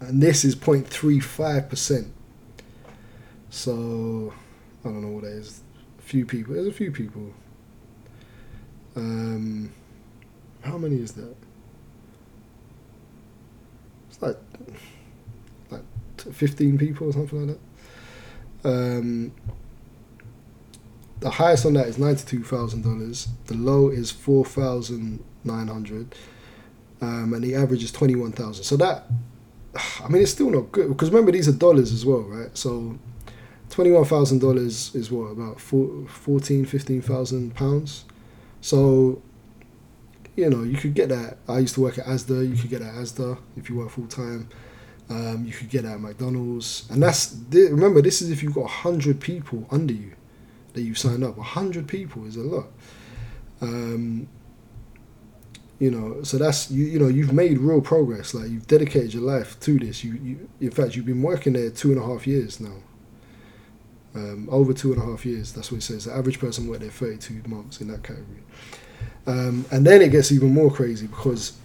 [0.00, 2.08] And this is 0.35%.
[3.50, 4.32] So
[4.84, 5.60] I don't know what that is.
[5.98, 6.54] A few people.
[6.54, 7.32] There's a few people.
[8.96, 9.72] Um,
[10.62, 11.34] how many is that?
[14.10, 14.36] It's like
[15.70, 15.82] like
[16.18, 17.58] 15 people or something like
[18.62, 18.68] that.
[18.68, 19.32] Um,
[21.22, 23.28] the highest on that is ninety-two thousand dollars.
[23.46, 26.14] The low is four thousand nine hundred,
[27.00, 28.64] um, and the average is twenty-one thousand.
[28.64, 29.06] So that,
[30.00, 32.56] I mean, it's still not good because remember these are dollars as well, right?
[32.56, 32.98] So,
[33.70, 38.04] twenty-one thousand dollars is what about four, 14, 15,000 pounds.
[38.60, 39.22] So,
[40.36, 41.38] you know, you could get that.
[41.48, 42.48] I used to work at ASDA.
[42.48, 44.48] You could get at ASDA if you work full time.
[45.08, 49.20] Um, you could get at McDonald's, and that's remember this is if you've got hundred
[49.20, 50.12] people under you
[50.74, 51.36] that you've signed up.
[51.38, 52.66] hundred people is a lot.
[53.60, 54.28] Um,
[55.78, 56.84] you know, so that's you.
[56.84, 58.34] You know, you've made real progress.
[58.34, 60.04] Like you've dedicated your life to this.
[60.04, 62.76] You, you in fact, you've been working there two and a half years now.
[64.14, 65.52] Um, over two and a half years.
[65.52, 66.04] That's what it says.
[66.04, 68.42] The average person worked there thirty-two months in that category.
[69.26, 71.56] Um, and then it gets even more crazy because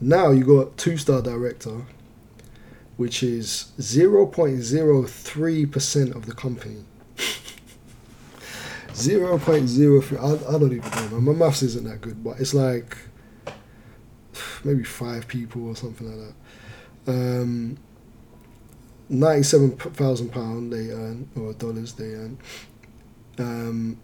[0.00, 1.82] now you got two-star director,
[2.96, 6.84] which is zero point zero three percent of the company.
[8.94, 10.18] Zero point zero three.
[10.18, 11.18] I, I don't even know.
[11.18, 11.24] Man.
[11.24, 12.96] My maths isn't that good, but it's like
[14.64, 16.34] maybe five people or something like
[17.06, 17.12] that.
[17.12, 17.78] Um,
[19.08, 22.38] Ninety-seven thousand pound they earn or dollars they earn.
[23.38, 24.00] Um,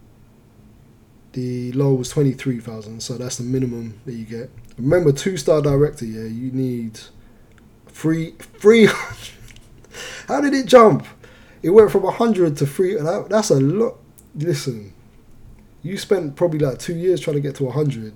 [1.32, 4.50] the low was twenty-three thousand, so that's the minimum that you get.
[4.76, 6.04] Remember, two-star director.
[6.04, 7.00] Yeah, you need
[7.86, 9.34] three three hundred.
[10.28, 11.06] How did it jump?
[11.62, 12.94] It went from hundred to three.
[12.94, 13.98] That, that's a lot
[14.34, 14.92] listen,
[15.82, 18.12] you spent probably like two years trying to get to 100.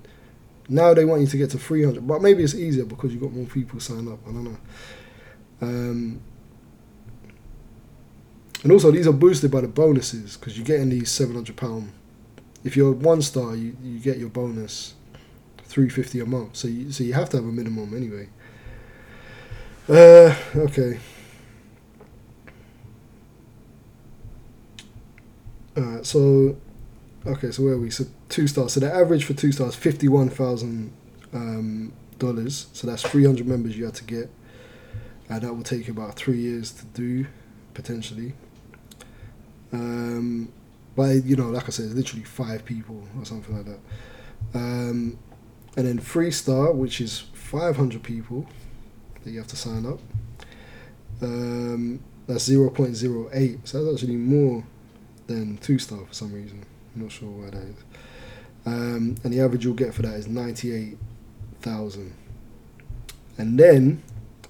[0.69, 2.07] Now they want you to get to 300.
[2.07, 4.19] But maybe it's easier because you've got more people sign up.
[4.27, 4.59] I don't know.
[5.61, 6.21] Um,
[8.63, 11.89] and also, these are boosted by the bonuses because you're getting these £700.
[12.65, 14.95] If you're one star, you, you get your bonus
[15.65, 16.57] 350 a month.
[16.57, 18.29] So you, so you have to have a minimum anyway.
[19.89, 21.01] Uh, okay.
[25.77, 26.57] Alright, so
[27.27, 27.91] okay, so where are we?
[27.91, 28.75] So two stars.
[28.75, 30.93] So the average for two stars fifty one thousand
[31.33, 32.67] um, dollars.
[32.73, 34.31] So that's three hundred members you had to get.
[35.31, 37.27] Uh, that will take you about three years to do,
[37.73, 38.35] potentially.
[39.73, 40.53] Um,
[40.95, 43.79] but you know, like I said, it's literally five people or something like that.
[44.55, 45.19] Um,
[45.75, 48.47] and then three star, which is five hundred people
[49.25, 50.01] that you have to sign up.
[51.23, 53.67] Um, that's zero point zero eight.
[53.67, 54.65] So that's actually more
[55.33, 56.65] than two star for some reason.
[56.95, 57.77] I'm not sure why that is.
[58.65, 62.15] Um, and the average you'll get for that is 98,000.
[63.39, 64.03] And then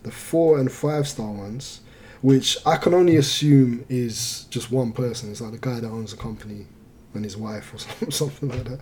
[0.02, 1.80] the four and five star ones,
[2.20, 5.30] which I can only assume is just one person.
[5.30, 6.66] It's like the guy that owns the company
[7.14, 8.80] and his wife or something like that.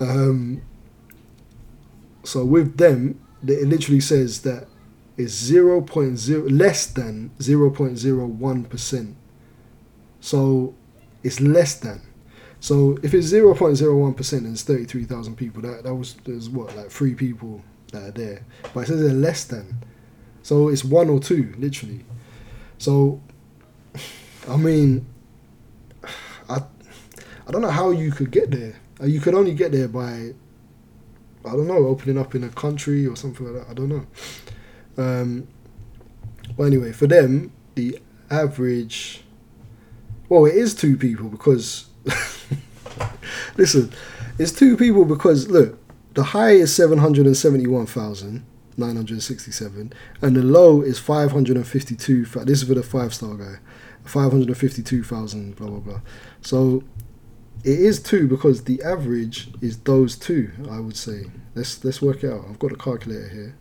[0.00, 0.62] Um,
[2.24, 4.66] so with them, it literally says that
[5.16, 9.14] it's 0.0 less than 0.01%.
[10.20, 10.74] So
[11.22, 12.00] it's less than.
[12.60, 17.14] So if it's 0.01% and it's 33,000 people, that, that was, there's what, like three
[17.14, 17.62] people
[17.92, 18.44] that are there.
[18.74, 19.84] But it says they're less than.
[20.42, 22.04] So it's one or two, literally.
[22.78, 23.20] So,
[24.48, 25.06] I mean,
[26.48, 26.62] I,
[27.46, 28.74] I don't know how you could get there.
[29.02, 30.32] You could only get there by,
[31.44, 33.70] I don't know, opening up in a country or something like that.
[33.70, 34.06] I don't know.
[34.96, 35.46] Um,
[36.56, 38.00] but anyway, for them, the
[38.30, 39.22] average,
[40.28, 41.86] well, it is two people because,
[43.56, 43.92] listen,
[44.38, 45.78] it's two people because look,
[46.14, 47.26] the high is seven hundred
[50.22, 53.56] and the low is 552 this is for the five star guy
[54.04, 56.00] 552,000 blah blah blah.
[56.40, 56.82] So
[57.64, 61.24] it is two because the average is those two I would say.
[61.54, 62.44] Let's let's work it out.
[62.48, 63.56] I've got a calculator here.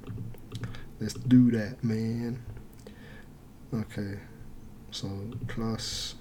[0.99, 2.43] Let's do that man.
[3.73, 4.19] Okay.
[4.91, 5.09] So
[5.47, 6.15] plus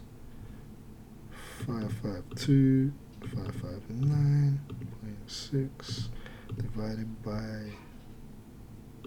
[1.67, 2.93] 552
[3.23, 6.09] 559.6
[6.57, 7.73] divided by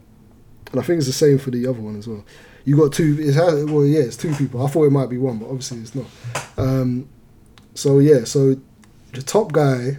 [0.72, 2.24] and I think it's the same for the other one as well
[2.66, 5.38] you got two it's well yeah it's two people I thought it might be one
[5.38, 6.06] but obviously it's not
[6.58, 7.10] um,
[7.74, 8.56] so yeah so
[9.14, 9.98] the top guy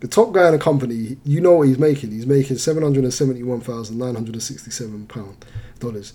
[0.00, 2.12] the top guy in the company, you know what he's making.
[2.12, 5.44] He's making seven hundred and seventy-one thousand nine hundred and sixty-seven pound
[5.80, 6.12] dollars,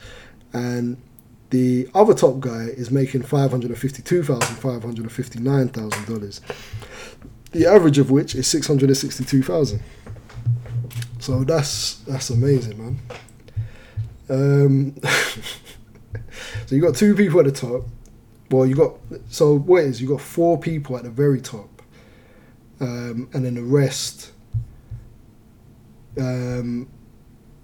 [0.53, 0.97] and
[1.49, 5.69] the other top guy is making five hundred and fifty-two thousand five hundred and fifty-nine
[5.69, 6.39] thousand dollars.
[7.51, 9.83] The average of which is six hundred and sixty-two thousand.
[11.19, 12.99] So that's that's amazing, man.
[14.33, 14.95] Um,
[16.65, 17.85] so you got two people at the top.
[18.49, 18.93] Well, you got
[19.29, 21.81] so what is you got four people at the very top
[22.79, 24.31] um, and then the rest.
[26.17, 26.89] Um,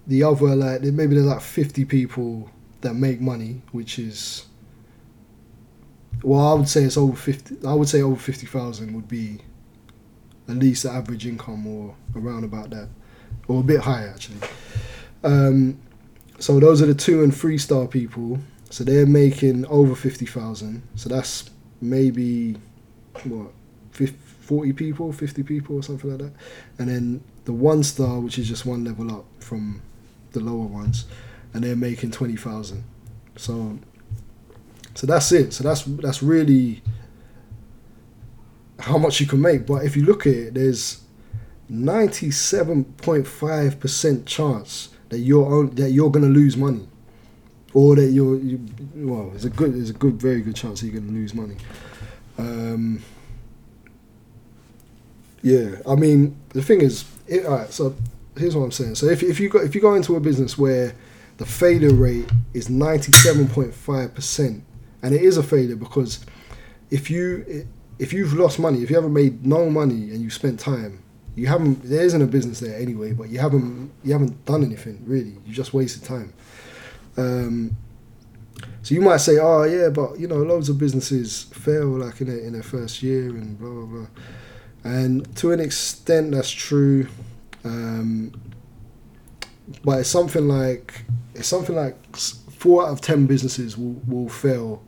[0.06, 2.50] the other like maybe there's like 50 people
[2.80, 4.46] that make money, which is
[6.22, 7.66] well, I would say it's over 50.
[7.66, 9.38] I would say over 50,000 would be
[10.48, 12.88] at least the average income or around about that,
[13.48, 14.38] or a bit higher actually.
[15.22, 15.78] Um,
[16.40, 18.38] so those are the two and three star people.
[18.70, 20.82] So they're making over 50,000.
[20.96, 21.50] So that's
[21.82, 22.56] maybe
[23.24, 23.50] what
[23.90, 26.32] 50, 40 people, 50 people, or something like that.
[26.78, 29.82] And then the one star, which is just one level up from
[30.32, 31.04] the lower ones,
[31.52, 32.84] and they're making 20,000.
[33.36, 33.78] So,
[34.94, 35.52] so that's it.
[35.52, 36.82] So that's that's really
[38.78, 39.66] how much you can make.
[39.66, 41.02] But if you look at it, there's
[41.70, 46.88] 97.5% chance that you're on, that you're gonna lose money,
[47.74, 48.60] or that you're you,
[48.94, 51.56] well, there's a good, there's a good, very good chance you're gonna lose money.
[52.38, 53.02] Um,
[55.42, 57.70] yeah, I mean the thing is, it, all right.
[57.70, 57.94] So
[58.36, 58.94] here's what I'm saying.
[58.94, 60.94] So if if you go if you go into a business where
[61.36, 64.64] the failure rate is 97.5 percent,
[65.02, 66.24] and it is a failure because
[66.90, 67.66] if you
[67.98, 71.02] if you've lost money, if you haven't made no money and you spent time,
[71.40, 73.12] you haven't there isn't a business there anyway.
[73.12, 75.36] But you haven't you haven't done anything really.
[75.46, 76.32] You just wasted time.
[77.16, 77.76] Um,
[78.82, 82.28] so you might say, oh yeah, but you know, loads of businesses fail like in
[82.28, 84.06] their, in their first year and blah blah blah
[84.84, 87.06] and to an extent that's true
[87.64, 88.32] um,
[89.84, 94.82] but it's something like it's something like four out of ten businesses will, will fail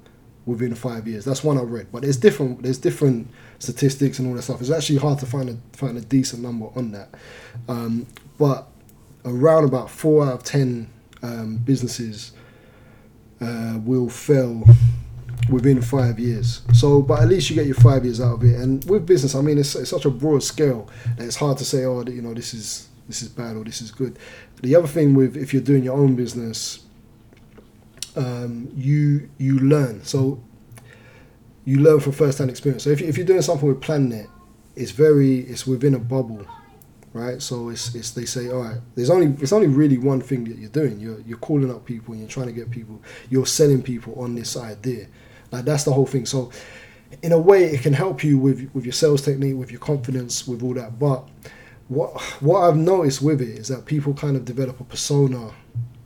[0.46, 3.28] within five years that's one i read but there's different there's different
[3.62, 6.66] statistics and all that stuff it's actually hard to find a find a decent number
[6.74, 7.08] on that
[7.68, 8.06] um,
[8.38, 8.68] but
[9.24, 10.88] around about four out of ten
[11.22, 12.32] um, businesses
[13.40, 14.64] uh, will fail
[15.48, 16.62] within five years.
[16.72, 18.56] So, but at least you get your five years out of it.
[18.56, 21.64] And with business, I mean, it's, it's such a broad scale that it's hard to
[21.64, 24.18] say, oh, you know, this is this is bad or this is good.
[24.62, 26.84] The other thing with if you're doing your own business,
[28.16, 30.04] um, you you learn.
[30.04, 30.42] So
[31.64, 32.84] you learn from first hand experience.
[32.84, 34.28] So if, if you're doing something with PlanNet,
[34.74, 36.46] it's very it's within a bubble,
[37.12, 37.40] right?
[37.40, 40.58] So it's, it's they say, all right, there's only it's only really one thing that
[40.58, 40.98] you're doing.
[40.98, 43.02] You're you're calling up people you're trying to get people.
[43.30, 45.06] You're selling people on this idea.
[45.50, 46.26] Like that's the whole thing.
[46.26, 46.50] So
[47.22, 50.48] in a way, it can help you with with your sales technique, with your confidence,
[50.48, 50.98] with all that.
[50.98, 51.28] But
[51.88, 55.52] what what I've noticed with it is that people kind of develop a persona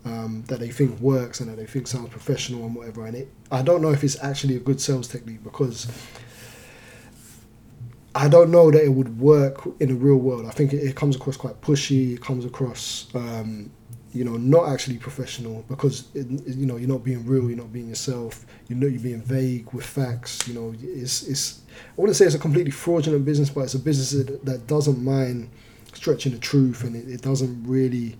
[0.07, 3.07] um, that they think works and that they think sounds professional and whatever.
[3.07, 5.89] And it, I don't know if it's actually a good sales technique because
[8.15, 10.47] I don't know that it would work in the real world.
[10.47, 12.15] I think it, it comes across quite pushy.
[12.15, 13.69] It comes across, um,
[14.13, 17.49] you know, not actually professional because it, you know you're not being real.
[17.49, 18.47] You're not being yourself.
[18.69, 20.47] You know you're being vague with facts.
[20.47, 21.63] You know, it's it's.
[21.77, 25.03] I wouldn't say it's a completely fraudulent business, but it's a business that, that doesn't
[25.03, 25.51] mind
[25.95, 28.17] stretching the truth, and it, it doesn't really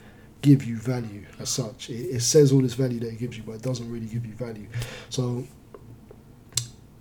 [0.47, 1.91] give you value as such.
[1.91, 4.25] It, it says all this value that it gives you, but it doesn't really give
[4.25, 4.69] you value.
[5.11, 5.45] So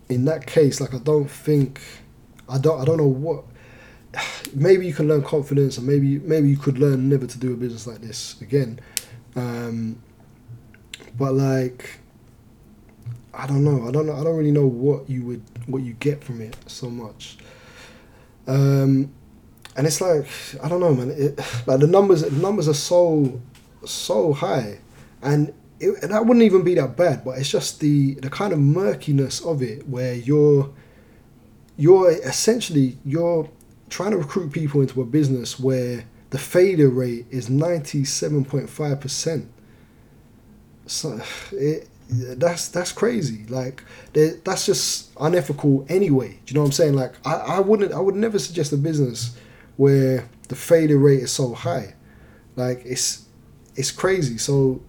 [0.09, 1.79] in that case, like I don't think
[2.49, 3.43] I don't I don't know what
[4.55, 7.55] maybe you can learn confidence and maybe maybe you could learn never to do a
[7.55, 8.79] business like this again.
[9.35, 10.01] Um,
[11.15, 11.99] but like
[13.31, 13.87] I don't know.
[13.87, 14.15] I don't know.
[14.15, 17.37] I don't really know what you would what you get from it so much.
[18.47, 19.11] Um,
[19.75, 20.25] and it's like
[20.63, 21.11] I don't know, man.
[21.11, 23.41] It, like the numbers, numbers are so
[23.85, 24.79] so high,
[25.21, 27.25] and it, and that wouldn't even be that bad.
[27.25, 30.73] But it's just the the kind of murkiness of it, where you're
[31.77, 33.49] you're essentially you're
[33.89, 38.69] trying to recruit people into a business where the failure rate is ninety seven point
[38.69, 39.51] five percent.
[40.87, 41.19] So
[41.51, 43.45] it that's that's crazy.
[43.49, 46.39] Like that's just unethical anyway.
[46.45, 46.93] Do you know what I'm saying?
[46.93, 49.35] Like I, I wouldn't I would never suggest a business
[49.77, 51.95] where the failure rate is so high.
[52.55, 53.25] Like it's
[53.75, 54.37] it's crazy.
[54.37, 54.81] So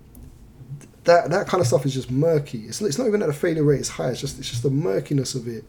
[1.05, 2.65] that that kind of stuff is just murky.
[2.67, 4.11] It's, it's not even that the failure rate is high.
[4.11, 5.65] It's just it's just the murkiness of it,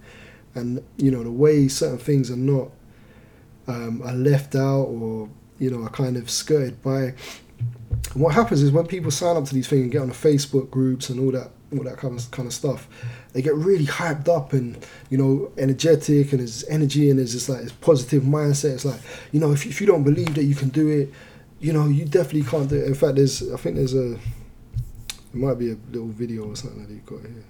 [0.55, 2.69] and you know the way certain things are not
[3.67, 7.13] um, are left out or you know are kind of skirted by.
[8.13, 10.13] And what happens is when people sign up to these things and get on the
[10.13, 12.87] Facebook groups and all that all that kind of kind of stuff,
[13.37, 17.47] they get really hyped up and you know energetic and there's energy and there's this
[17.47, 18.73] like this positive mindset.
[18.73, 18.99] It's like
[19.31, 21.13] you know if, if you don't believe that you can do it,
[21.59, 22.87] you know you definitely can't do it.
[22.87, 24.19] In fact, there's I think there's a it
[25.35, 27.45] might be a little video or something that you got here.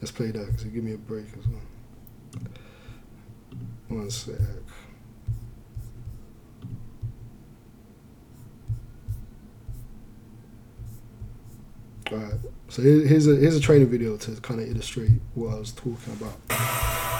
[0.00, 2.46] Let's play that because give me a break as well.
[3.88, 4.36] One sec.
[12.12, 15.70] Alright, so here's a here's a training video to kind of illustrate what I was
[15.70, 16.34] talking about.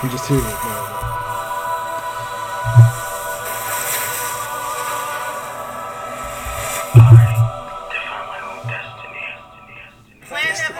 [0.02, 1.06] You just hear it now.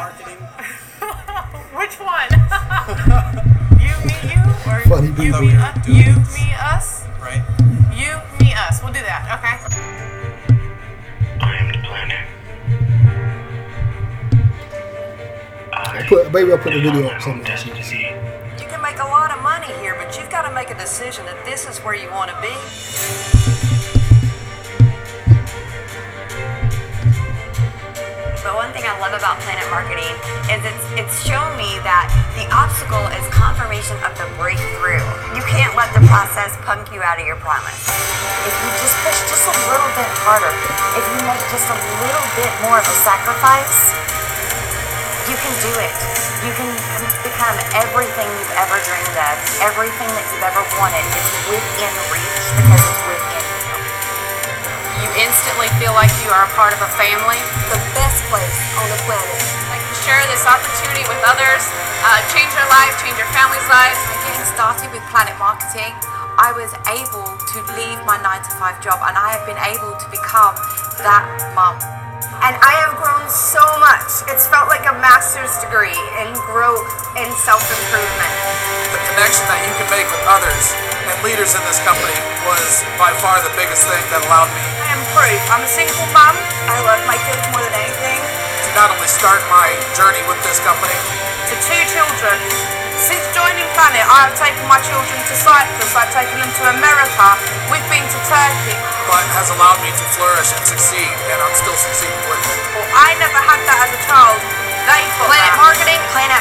[1.77, 2.31] Which one?
[3.81, 5.55] you, me, you, or Funny you, me.
[5.55, 6.50] Uh, you, me,
[16.11, 17.57] put maybe I'll put the video up somewhere.
[17.57, 18.03] so you can see.
[18.03, 18.59] destiny.
[18.59, 21.25] You can make a lot of money here, but you've got to make a decision
[21.27, 22.51] that this is where you want to be.
[28.43, 30.17] But one thing I love about PlanNet Marketing
[30.51, 35.05] is it's it's shown me that the obstacle is confirmation of the breakthrough.
[35.37, 37.87] You can't let the process punk you out of your promise.
[38.49, 40.51] If you just push just a little bit harder,
[40.97, 44.00] if you make just a little bit more of a sacrifice, you
[45.41, 45.95] can do it.
[46.45, 46.68] You can
[47.24, 49.34] become everything you've ever dreamed of.
[49.64, 53.76] Everything that you've ever wanted is within reach because it's within you.
[55.01, 57.41] You instantly feel like you are a part of a family.
[57.72, 59.41] The best place on the planet.
[59.72, 61.64] Like share this opportunity with others,
[62.05, 63.97] uh, change your life, change your family's lives.
[64.28, 65.93] getting started with PlanNet Marketing,
[66.36, 69.97] I was able to leave my 9 to 5 job and I have been able
[69.97, 70.57] to become
[71.01, 71.24] that
[71.57, 72.00] mom.
[72.45, 74.25] And I have grown so much.
[74.29, 78.33] It's felt like a master's degree in growth and self improvement.
[78.93, 80.64] The connection that you can make with others
[81.09, 84.95] and leaders in this company was by far the biggest thing that allowed me I
[84.95, 85.41] am proof.
[85.49, 86.37] I'm a single mom.
[86.68, 88.20] I love my kids more than anything.
[88.71, 90.95] To not only start my journey with this company,
[91.51, 92.39] To two children.
[92.95, 95.91] Since joining PlanNet, I have taken my children to Cyprus.
[95.91, 97.27] I've taken them to America.
[97.66, 98.79] We've been to Turkey.
[99.11, 102.59] but has allowed me to flourish and succeed, and I'm still succeeding with it.
[102.79, 104.39] Well, I never had that as a child.
[104.39, 105.66] They got PlanNet that.
[105.66, 106.39] Marketing, PlanNet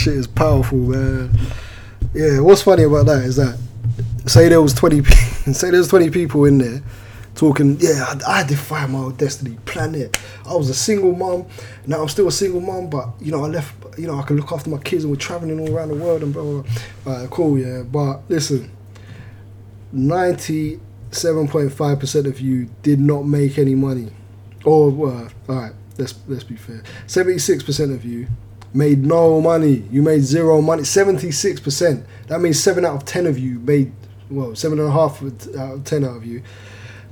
[0.00, 1.38] shit is powerful, man.
[2.14, 3.58] Yeah, what's funny about that is that
[4.26, 6.82] say there was twenty, say there was twenty people in there
[7.34, 7.76] talking.
[7.80, 9.58] Yeah, I, I define my own destiny.
[9.66, 10.18] PlanNet.
[10.46, 11.46] I was a single mom.
[11.86, 13.98] Now I'm still a single mom, but you know I left.
[13.98, 16.22] You know I can look after my kids and we're traveling all around the world
[16.22, 16.62] and blah blah.
[16.62, 17.12] blah.
[17.12, 17.58] Alright, cool.
[17.58, 18.70] Yeah, but listen,
[19.92, 24.10] ninety-seven point five percent of you did not make any money.
[24.64, 26.82] Or uh, all right, let's let's be fair.
[27.06, 28.28] Seventy-six percent of you
[28.72, 29.84] made no money.
[29.90, 30.84] You made zero money.
[30.84, 32.06] Seventy-six percent.
[32.28, 33.92] That means seven out of ten of you made
[34.30, 36.42] well, seven and a half out of ten out of you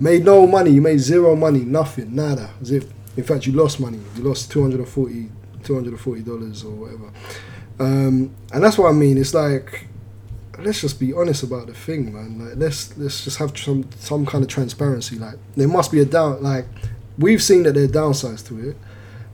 [0.00, 0.70] made no money.
[0.70, 2.50] You made zero money, nothing, nada.
[2.62, 2.86] If,
[3.16, 3.98] in fact, you lost money.
[4.16, 5.30] You lost 240
[6.22, 7.10] dollars or whatever.
[7.80, 9.18] Um, and that's what I mean.
[9.18, 9.86] It's like
[10.58, 12.38] let's just be honest about the thing, man.
[12.38, 15.16] Like let's let's just have some some kind of transparency.
[15.16, 16.42] Like there must be a down.
[16.42, 16.66] Like
[17.18, 18.76] we've seen that there are downsides to it,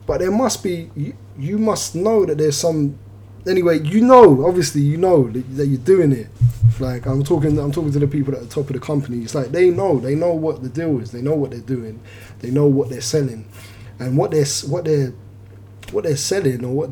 [0.07, 0.91] but there must be.
[0.95, 2.99] You, you must know that there's some.
[3.47, 6.29] Anyway, you know, obviously, you know that, that you're doing it.
[6.81, 9.23] Like I'm talking, I'm talking to the people at the top of the company.
[9.23, 11.13] It's like they know, they know what the deal is.
[11.13, 12.01] They know what they're doing.
[12.41, 13.47] They know what they're selling,
[13.99, 15.15] and what they're what they're
[15.93, 16.91] what they're selling or what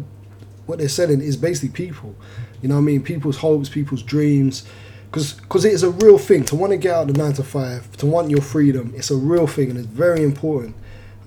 [0.67, 2.15] what they're selling is basically people.
[2.61, 3.03] You know what I mean?
[3.03, 4.65] People's hopes, people's dreams.
[5.11, 6.45] Because cause it is a real thing.
[6.45, 9.11] To want to get out of the 9 to 5, to want your freedom, it's
[9.11, 10.75] a real thing and it's very important.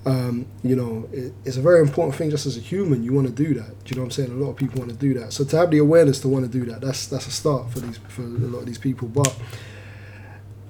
[0.06, 3.02] Um, you know, it, it's a very important thing just as a human.
[3.02, 3.84] You want to do that.
[3.84, 4.30] Do you know what I'm saying?
[4.30, 5.32] A lot of people want to do that.
[5.32, 7.80] So to have the awareness to want to do that, that's that's a start for
[7.80, 9.08] these for a lot of these people.
[9.08, 9.36] But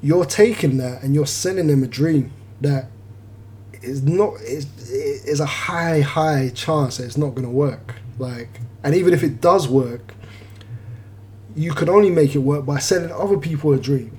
[0.02, 2.32] you're taking that and you're selling them a dream
[2.62, 2.86] that
[3.82, 7.96] is not is is a high high chance that it's not going to work.
[8.18, 10.14] Like, and even if it does work,
[11.54, 14.18] you can only make it work by selling other people a dream.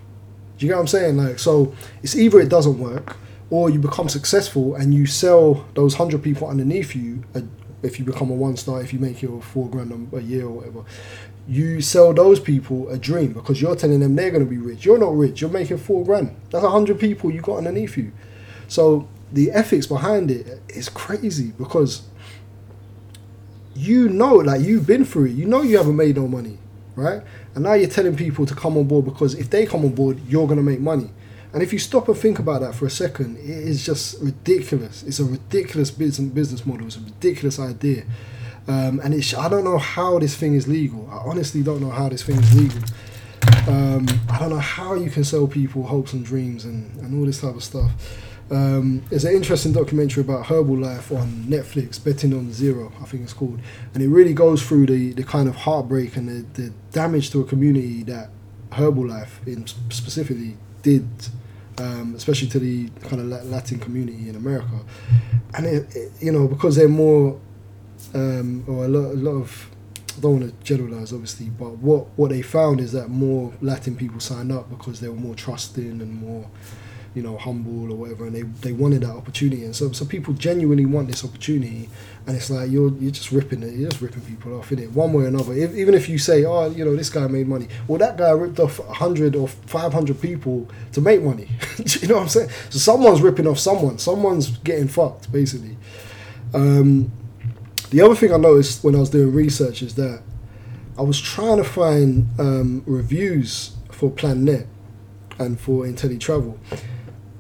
[0.57, 1.17] Do you get what I'm saying?
[1.17, 3.15] Like, so it's either it doesn't work,
[3.49, 7.23] or you become successful and you sell those hundred people underneath you.
[7.83, 10.51] If you become a one star, if you make your four grand a year or
[10.51, 10.83] whatever,
[11.47, 14.83] you sell those people a dream because you're telling them they're going to be rich.
[14.83, 15.39] You're not rich.
[15.39, 16.35] You're making four grand.
[16.49, 18.11] That's a hundred people you got underneath you.
[18.67, 22.03] So the ethics behind it is crazy because
[23.77, 25.31] you know, like you've been through it.
[25.33, 26.57] You know you haven't made no money,
[26.95, 27.21] right?
[27.53, 30.19] And now you're telling people to come on board because if they come on board,
[30.27, 31.11] you're gonna make money.
[31.53, 35.03] And if you stop and think about that for a second, it is just ridiculous.
[35.03, 36.87] It's a ridiculous business business model.
[36.87, 38.03] It's a ridiculous idea.
[38.67, 41.07] Um, and it's, I don't know how this thing is legal.
[41.09, 42.81] I honestly don't know how this thing is legal.
[43.67, 47.25] Um, I don't know how you can sell people hopes and dreams and, and all
[47.25, 47.91] this type of stuff.
[48.49, 53.33] Um, there's an interesting documentary about Herbalife on Netflix, Betting on Zero, I think it's
[53.33, 53.59] called,
[53.93, 57.41] and it really goes through the, the kind of heartbreak and the, the damage to
[57.41, 58.29] a community that
[58.71, 60.55] Herbalife in specifically
[60.87, 61.07] did,
[61.79, 64.79] um, especially to the kind of Latin community in America,
[65.53, 67.39] and it, it, you know because they're more
[68.13, 69.69] um, or a lot, a lot of
[70.17, 73.95] I don't want to generalize obviously, but what what they found is that more Latin
[73.95, 76.49] people signed up because they were more trusting and more
[77.15, 80.33] you know, humble or whatever, and they, they wanted that opportunity, and so so people
[80.33, 81.89] genuinely want this opportunity,
[82.25, 84.91] and it's like you're you're just ripping it, you're just ripping people off in it
[84.91, 85.53] one way or another.
[85.53, 88.31] If, even if you say, oh, you know, this guy made money, well, that guy
[88.31, 91.49] ripped off hundred or five hundred people to make money.
[91.85, 92.49] you know what I'm saying?
[92.69, 95.77] So someone's ripping off someone, someone's getting fucked basically.
[96.53, 97.11] Um,
[97.89, 100.21] the other thing I noticed when I was doing research is that
[100.97, 104.67] I was trying to find um, reviews for PlanNet
[105.39, 106.57] and for InteleTravel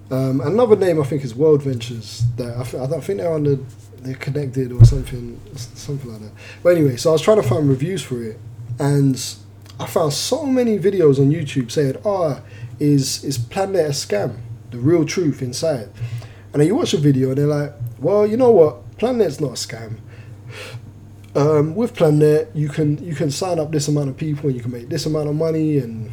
[0.09, 2.23] um, another name I think is World Ventures.
[2.37, 3.59] That I, th- I think they're the
[4.01, 6.31] they're connected or something something like that.
[6.63, 8.39] But anyway, so I was trying to find reviews for it,
[8.79, 9.21] and
[9.79, 12.41] I found so many videos on YouTube saying, "Oh,
[12.79, 14.37] is is PlanNet a scam?
[14.71, 15.89] The real truth inside."
[16.53, 18.97] And then you watch a video and they're like, "Well, you know what?
[18.97, 19.97] PlanNet's not a scam."
[21.35, 24.61] Um, with PlanNet, you can you can sign up this amount of people and you
[24.61, 26.11] can make this amount of money and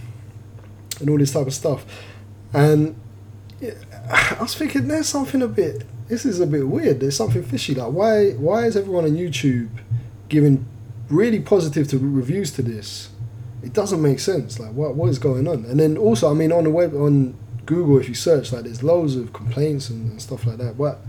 [1.01, 1.87] and all this type of stuff.
[2.53, 2.97] And
[4.11, 5.85] I was thinking there's something a bit.
[6.09, 7.01] This is a bit weird.
[7.01, 7.75] There's something fishy.
[7.75, 9.71] Like why why is everyone on YouTube
[10.29, 10.67] giving
[11.09, 13.11] really positive to reviews to this?
[13.63, 14.59] It doesn't make sense.
[14.59, 15.65] Like what what is going on?
[15.65, 17.35] And then also, I mean, on the web on
[17.67, 20.77] Google, if you search, like there's loads of complaints and, and stuff like that.
[20.77, 21.01] But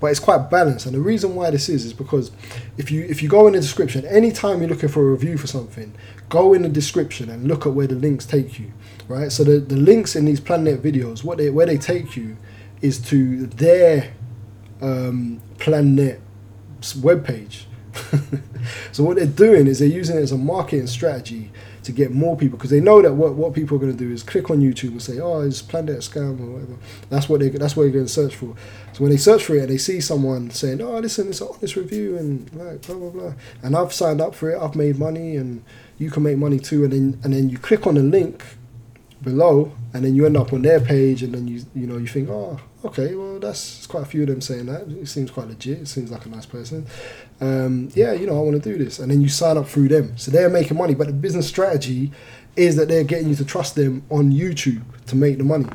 [0.00, 0.86] but it's quite balanced.
[0.86, 2.30] And the reason why this is is because
[2.76, 5.46] if you if you go in the description, anytime you're looking for a review for
[5.46, 5.94] something,
[6.28, 8.72] go in the description and look at where the links take you
[9.08, 9.32] right?
[9.32, 12.36] So the, the links in these PlanNet videos, what they where they take you
[12.80, 14.12] is to their
[14.80, 16.20] um, PlanNet
[16.80, 17.64] webpage.
[18.92, 21.50] so what they're doing is they're using it as a marketing strategy
[21.88, 24.12] to get more people because they know that what, what people are going to do
[24.12, 26.76] is click on YouTube and say, oh, is PlanNet a scam or whatever.
[27.08, 28.54] That's what they that's what they're going to search for.
[28.92, 31.48] So when they search for it and they see someone saying, oh, listen, it's an
[31.50, 33.32] honest review and like blah blah blah,
[33.62, 35.64] and I've signed up for it, I've made money, and
[35.96, 38.44] you can make money too, and then and then you click on the link
[39.22, 42.06] below, and then you end up on their page, and then you you know you
[42.06, 44.82] think, oh, okay, well that's quite a few of them saying that.
[44.88, 45.80] It seems quite legit.
[45.80, 46.86] It seems like a nice person.
[47.40, 49.88] Um, yeah, you know, I want to do this, and then you sign up through
[49.88, 50.94] them, so they're making money.
[50.94, 52.12] But the business strategy
[52.56, 55.66] is that they're getting you to trust them on YouTube to make the money,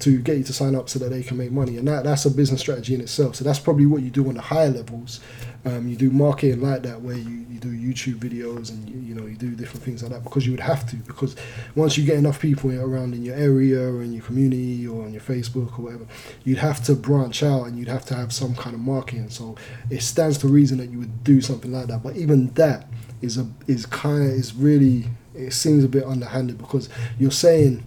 [0.00, 2.24] to get you to sign up so that they can make money, and that that's
[2.26, 3.36] a business strategy in itself.
[3.36, 5.20] So that's probably what you do on the higher levels.
[5.64, 9.14] Um, you do marketing like that, where you, you do YouTube videos and you, you
[9.14, 11.34] know you do different things like that because you would have to because
[11.74, 15.12] once you get enough people around in your area or in your community or on
[15.12, 16.06] your Facebook or whatever,
[16.44, 19.30] you'd have to branch out and you'd have to have some kind of marketing.
[19.30, 19.56] So
[19.90, 22.02] it stands to reason that you would do something like that.
[22.02, 22.86] But even that
[23.20, 27.84] is a is kind of is really it seems a bit underhanded because you're saying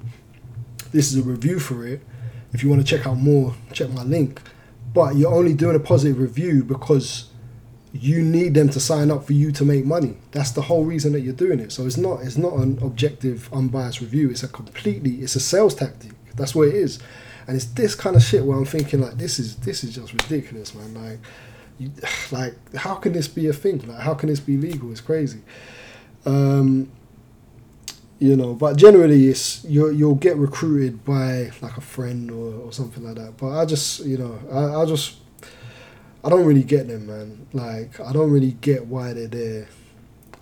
[0.91, 2.01] this is a review for it.
[2.53, 4.41] If you want to check out more, check my link.
[4.93, 7.30] But you're only doing a positive review because
[7.93, 10.17] you need them to sign up for you to make money.
[10.31, 11.71] That's the whole reason that you're doing it.
[11.71, 14.29] So it's not it's not an objective, unbiased review.
[14.29, 16.11] It's a completely it's a sales tactic.
[16.35, 16.99] That's what it is.
[17.47, 20.13] And it's this kind of shit where I'm thinking like this is this is just
[20.13, 20.93] ridiculous, man.
[20.93, 21.19] Like
[21.79, 21.91] you,
[22.31, 23.79] like how can this be a thing?
[23.85, 24.89] Like how can this be legal?
[24.91, 25.41] It's crazy.
[26.25, 26.91] Um
[28.19, 32.71] you know, but generally it's you you'll get recruited by like a friend or, or
[32.71, 33.35] something like that.
[33.35, 35.17] But I just you know I, I just
[36.23, 37.47] I don't really get them, man.
[37.53, 39.67] Like I don't really get why they're there.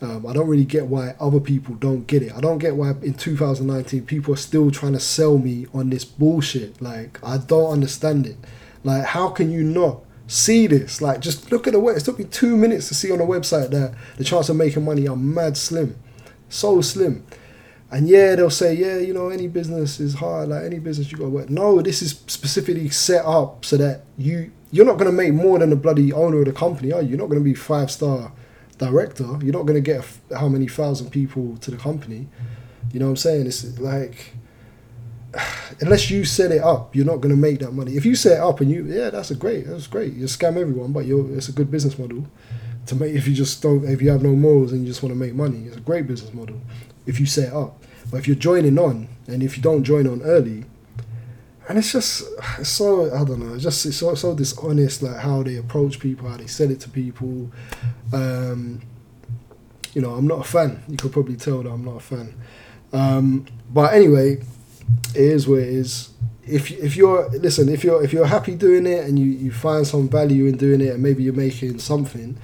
[0.01, 2.34] Um, I don't really get why other people don't get it.
[2.34, 6.06] I don't get why in 2019 people are still trying to sell me on this
[6.06, 6.81] bullshit.
[6.81, 8.38] Like I don't understand it.
[8.84, 11.01] Like how can you not see this?
[11.01, 13.26] Like just look at the way it took me two minutes to see on the
[13.26, 15.97] website that the chance of making money are mad slim,
[16.49, 17.26] so slim.
[17.91, 20.49] And yeah, they'll say, yeah, you know, any business is hard.
[20.49, 21.49] Like any business, you got to work.
[21.49, 25.60] No, this is specifically set up so that you you're not going to make more
[25.60, 27.10] than the bloody owner of the company, are you?
[27.10, 28.32] You're not going to be five star
[28.78, 29.26] director.
[29.41, 30.06] You're not going to get
[30.36, 32.28] how many thousand people to the company.
[32.91, 33.48] You know what I'm saying?
[33.48, 34.34] It's like
[35.82, 37.96] unless you set it up, you're not going to make that money.
[37.96, 40.14] If you set it up and you, yeah, that's a great, that's great.
[40.14, 42.26] You scam everyone, but you're it's a good business model
[42.88, 43.14] to make.
[43.14, 45.34] If you just don't, if you have no morals and you just want to make
[45.34, 46.60] money, it's a great business model
[47.06, 47.84] if you set it up.
[48.12, 50.66] But if you're joining on and if you don't join on early,
[51.70, 52.24] and it's just
[52.58, 56.00] it's so I don't know, it's just it's so so dishonest like how they approach
[56.00, 57.52] people, how they sell it to people.
[58.12, 58.82] Um,
[59.94, 60.84] you know, I'm not a fan.
[60.88, 62.34] You could probably tell that I'm not a fan.
[62.91, 64.41] Um, but anyway,
[65.14, 66.10] it is what it is.
[66.44, 69.86] If if you're listen, if you're if you're happy doing it and you, you find
[69.86, 72.36] some value in doing it and maybe you're making something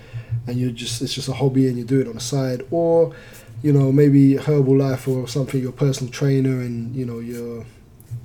[0.46, 3.16] and you're just it's just a hobby and you do it on the side or
[3.64, 7.66] you know maybe Herbalife or something you're personal trainer and you know you're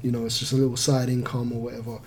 [0.02, 1.98] you know it's just a little side income or whatever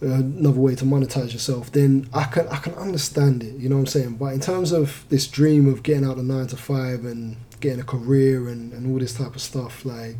[0.00, 3.82] another way to monetize yourself then I can I can understand it you know what
[3.82, 4.14] I'm saying?
[4.16, 7.80] But in terms of this dream of getting out of 9 to 5 and getting
[7.80, 10.16] a career and, and all this type of stuff like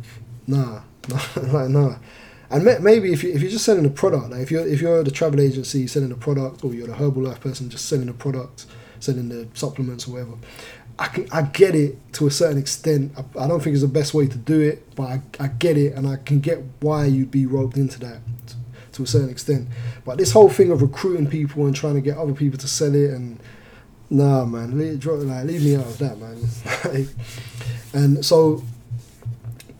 [0.47, 1.95] nah nah like nah.
[2.49, 4.79] And ma- maybe if, you, if you're just selling a product like if you're if
[4.79, 8.13] you're the travel agency selling a product or you're the Herbalife person just selling a
[8.13, 8.65] product
[8.99, 10.35] selling the supplements or whatever
[10.99, 13.13] I can I get it to a certain extent.
[13.17, 15.77] I, I don't think it's the best way to do it, but I, I get
[15.77, 18.19] it and I can get why you'd be roped into that
[18.93, 19.67] to, a certain extent.
[20.05, 22.93] But this whole thing of recruiting people and trying to get other people to sell
[22.93, 23.39] it and
[24.09, 27.07] nah, man, leave, like, leave me out of that, man.
[27.93, 28.63] and so,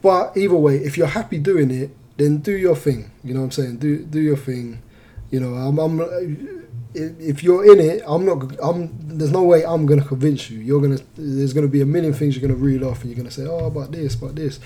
[0.02, 3.11] but either way, if you're happy doing it, then do your thing.
[3.23, 3.77] You know what I'm saying?
[3.77, 4.81] Do do your thing.
[5.30, 6.62] You know, I'm, I'm
[6.95, 8.56] if you're in it, I'm not.
[8.61, 9.18] I'm.
[9.18, 10.60] There's no way I'm gonna convince you.
[10.60, 10.99] You're gonna.
[11.15, 13.65] There's gonna be a million things you're gonna reel off, and you're gonna say, "Oh,
[13.65, 14.60] about this, about this."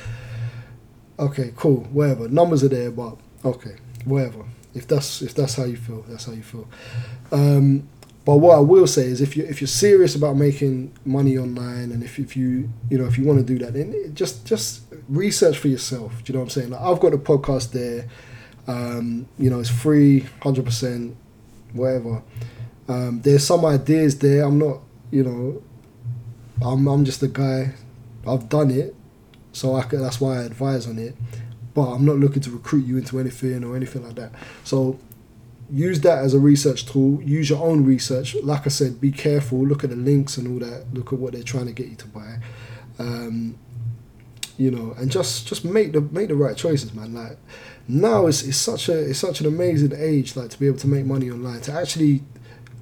[1.20, 2.28] Okay, cool, whatever.
[2.28, 3.76] Numbers are there, but okay,
[4.06, 4.46] whatever.
[4.74, 6.68] If that's if that's how you feel, that's how you feel.
[7.32, 7.88] Um,
[8.26, 11.92] but what I will say is, if you if you're serious about making money online,
[11.92, 14.82] and if, if you you know if you want to do that, then just just
[15.08, 16.24] research for yourself.
[16.24, 16.70] Do you know what I'm saying?
[16.72, 18.08] Like I've got a podcast there.
[18.68, 21.16] Um, you know, it's free, hundred percent
[21.78, 22.24] whatever.
[22.88, 24.44] Um, there's some ideas there.
[24.44, 24.80] I'm not,
[25.12, 25.62] you know,
[26.62, 27.74] I'm I'm just a guy.
[28.28, 28.96] I've done it,
[29.54, 31.16] so I can, that's why I advise on it.
[31.74, 34.32] But I'm not looking to recruit you into anything or anything like that.
[34.64, 35.00] So
[35.70, 37.22] use that as a research tool.
[37.22, 38.36] Use your own research.
[38.44, 39.60] Like I said, be careful.
[39.60, 40.88] Look at the links and all that.
[40.94, 42.40] Look at what they're trying to get you to buy.
[43.00, 43.58] Um,
[44.58, 47.14] you know, and just just make the make the right choices, man.
[47.14, 47.38] Like
[47.88, 50.88] now, it's, it's such a it's such an amazing age, like to be able to
[50.88, 52.24] make money online, to actually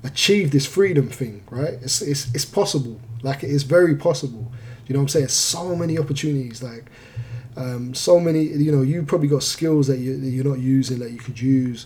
[0.03, 1.73] achieve this freedom thing, right?
[1.81, 2.99] It's it's it's possible.
[3.21, 4.51] Like it is very possible.
[4.87, 5.27] You know what I'm saying?
[5.29, 6.85] So many opportunities, like
[7.57, 8.43] um, so many.
[8.43, 11.39] You know, you probably got skills that, you, that you're not using that you could
[11.39, 11.85] use.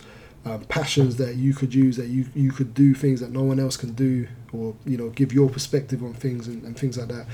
[0.50, 3.60] Um, passions that you could use that you you could do things that no one
[3.60, 7.10] else can do or you know give your perspective on things and, and things like
[7.10, 7.28] that.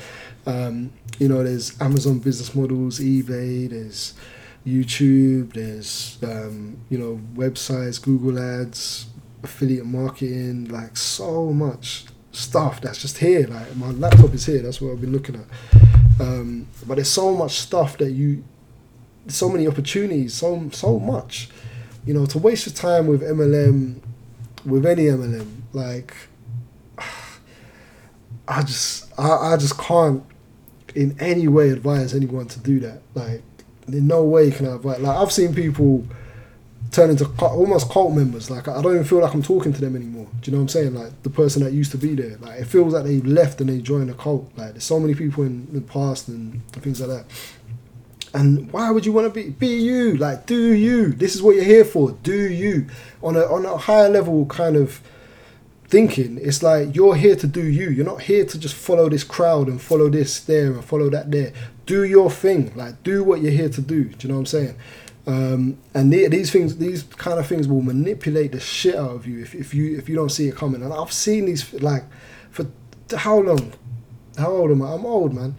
[0.46, 4.16] Um, you know there's amazon business models ebay there's
[4.68, 9.06] youtube there's um, you know websites google ads
[9.44, 12.06] affiliate marketing like so much
[12.36, 13.48] stuff that's just here.
[13.48, 14.62] Like my laptop is here.
[14.62, 16.22] That's what i've been looking at.
[16.22, 18.44] Um, but there's so much stuff that you,
[19.28, 21.50] so many opportunities, so so much,
[22.06, 24.00] you know, to waste your time with MLM,
[24.66, 26.14] with any MLM, like,
[28.48, 30.24] I just I, I just can't
[30.94, 33.02] in any way advise anyone to do that.
[33.14, 33.42] Like,
[33.88, 35.00] in no way can I advise.
[35.00, 36.06] Like, I've seen people
[36.92, 38.50] turn into almost cult members.
[38.50, 40.28] Like, I don't even feel like I'm talking to them anymore.
[40.42, 40.96] Do you know what I'm saying?
[40.96, 42.38] Like, the person that used to be there.
[42.38, 44.50] Like, it feels like they left and they joined a cult.
[44.56, 47.26] Like, there's so many people in, in the past and things like that.
[48.36, 50.18] And why would you want to be be you?
[50.18, 51.14] Like, do you?
[51.14, 52.12] This is what you're here for.
[52.22, 52.88] Do you?
[53.24, 55.00] On a on a higher level kind of
[55.88, 57.90] thinking, it's like you're here to do you.
[57.90, 61.32] You're not here to just follow this crowd and follow this there and follow that
[61.32, 61.54] there.
[61.86, 62.74] Do your thing.
[62.76, 64.04] Like, do what you're here to do.
[64.04, 64.76] Do you know what I'm saying?
[65.28, 69.26] Um, and the, these things, these kind of things will manipulate the shit out of
[69.26, 70.84] you if, if you if you don't see it coming.
[70.84, 72.04] And I've seen these like
[72.52, 72.66] for
[73.16, 73.72] how long?
[74.38, 74.92] How old am I?
[74.92, 75.56] I'm old, man.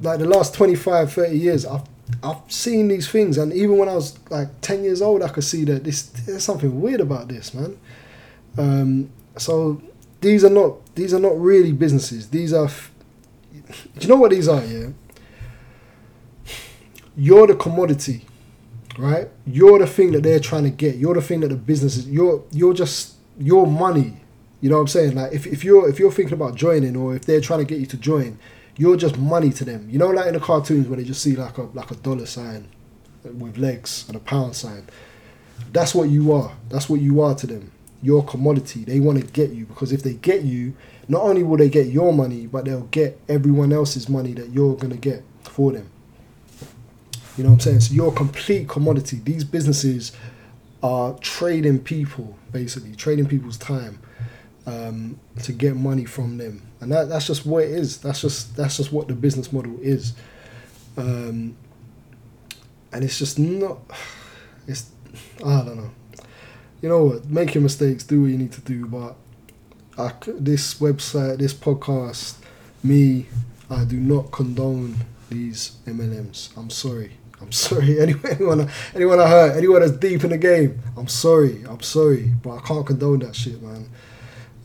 [0.00, 1.82] Like the last 25, 30 years, I've
[2.22, 5.44] I've seen these things, and even when I was like 10 years old, I could
[5.44, 7.78] see that this there's something weird about this, man.
[8.58, 9.80] Um, so
[10.20, 12.28] these are not these are not really businesses.
[12.28, 12.66] These are.
[12.66, 12.90] F-
[13.52, 14.64] do you know what these are?
[14.64, 14.88] Yeah.
[17.16, 18.26] You're the commodity,
[18.98, 19.28] right?
[19.46, 20.96] You're the thing that they're trying to get.
[20.96, 22.08] You're the thing that the business is.
[22.08, 24.16] You're you're just your money.
[24.60, 25.14] You know what I'm saying?
[25.14, 27.78] Like if, if you're if you're thinking about joining or if they're trying to get
[27.78, 28.38] you to join,
[28.76, 29.88] you're just money to them.
[29.90, 32.26] You know, like in the cartoons where they just see like a like a dollar
[32.26, 32.68] sign
[33.24, 34.86] with legs and a pound sign.
[35.72, 36.52] That's what you are.
[36.68, 37.70] That's what you are to them.
[38.02, 38.84] You're a commodity.
[38.84, 40.74] They want to get you because if they get you,
[41.08, 44.76] not only will they get your money, but they'll get everyone else's money that you're
[44.76, 45.88] gonna get for them.
[47.36, 47.80] You know what I'm saying?
[47.80, 49.20] So you're a complete commodity.
[49.24, 50.12] These businesses
[50.82, 53.98] are trading people, basically, trading people's time
[54.66, 56.62] um, to get money from them.
[56.80, 57.98] And that, that's just what it is.
[57.98, 60.14] That's just that's just what the business model is.
[60.96, 61.56] Um,
[62.92, 63.78] and it's just not
[64.66, 64.90] it's
[65.44, 65.90] I don't know.
[66.80, 67.26] You know what?
[67.26, 69.16] Make your mistakes, do what you need to do, but
[69.96, 72.36] I this website, this podcast,
[72.82, 73.26] me,
[73.70, 74.96] I do not condone
[75.30, 76.56] these MLMs.
[76.56, 77.12] I'm sorry.
[77.40, 78.00] I'm sorry.
[78.00, 81.64] Anyone, anyone, anyone I hurt, anyone that's deep in the game, I'm sorry.
[81.68, 83.88] I'm sorry, but I can't condone that shit, man.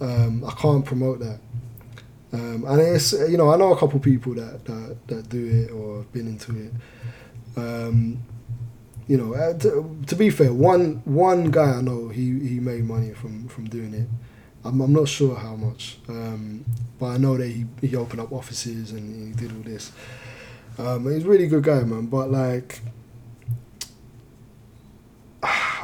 [0.01, 1.39] Um, I can't promote that.
[2.31, 5.71] Um, and it's you know I know a couple people that, that that do it
[5.71, 6.71] or have been into it.
[7.57, 8.23] Um,
[9.09, 12.83] you know, uh, to, to be fair, one one guy I know he, he made
[12.83, 14.07] money from, from doing it.
[14.63, 16.63] I'm, I'm not sure how much, um,
[16.99, 19.91] but I know that he, he opened up offices and he did all this.
[20.77, 22.05] Um, he's a really good guy, man.
[22.05, 22.81] But like,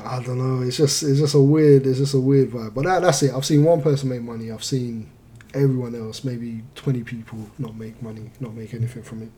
[0.04, 0.66] I don't know.
[0.66, 2.74] It's just it's just a weird it's just a weird vibe.
[2.74, 3.34] But that, that's it.
[3.34, 4.52] I've seen one person make money.
[4.52, 5.10] I've seen
[5.54, 9.32] everyone else, maybe twenty people, not make money, not make anything from it.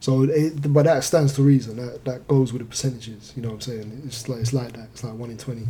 [0.00, 1.76] So, it, but that stands to reason.
[1.76, 3.32] That that goes with the percentages.
[3.36, 4.02] You know what I'm saying?
[4.04, 4.88] It's like it's like that.
[4.92, 5.66] It's like one in twenty.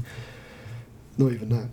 [1.19, 1.69] Not even that.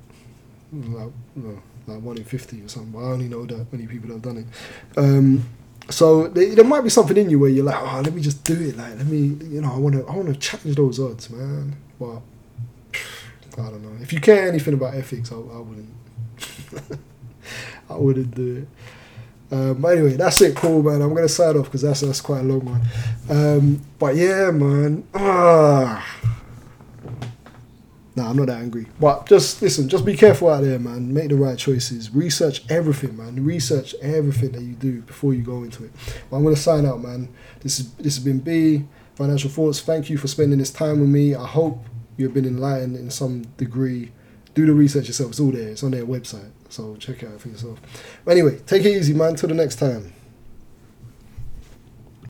[0.71, 2.91] Like, no, like one in fifty or something.
[2.91, 4.99] But I only know that many people have done it.
[4.99, 5.45] Um,
[5.89, 8.53] so there, might be something in you where you're like, oh, let me just do
[8.53, 8.77] it.
[8.77, 11.75] Like, let me, you know, I want to, I want to challenge those odds, man.
[11.99, 12.21] But
[13.53, 14.01] I don't know.
[14.01, 15.93] If you care anything about ethics, I, I wouldn't.
[17.89, 18.67] I wouldn't do it.
[19.53, 20.55] Um, but anyway, that's it.
[20.55, 21.01] Cool, man.
[21.01, 22.81] I'm gonna sign off because that's that's quite a long one.
[23.29, 25.05] Um, but yeah, man.
[25.13, 26.07] Ah.
[28.15, 28.87] Nah, I'm not that angry.
[28.99, 31.13] But just listen, just be careful out there, man.
[31.13, 32.13] Make the right choices.
[32.13, 33.43] Research everything, man.
[33.43, 35.91] Research everything that you do before you go into it.
[36.29, 37.27] But I'm gonna sign out, man.
[37.59, 39.81] This is this has been B Financial Thoughts.
[39.81, 41.35] Thank you for spending this time with me.
[41.35, 41.83] I hope
[42.21, 44.11] you've been enlightened in some degree.
[44.53, 45.31] Do the research yourself.
[45.31, 45.69] It's all there.
[45.69, 46.51] It's on their website.
[46.69, 47.79] So check it out for yourself.
[48.23, 49.35] But anyway, take it easy, man.
[49.35, 50.13] Till the next time.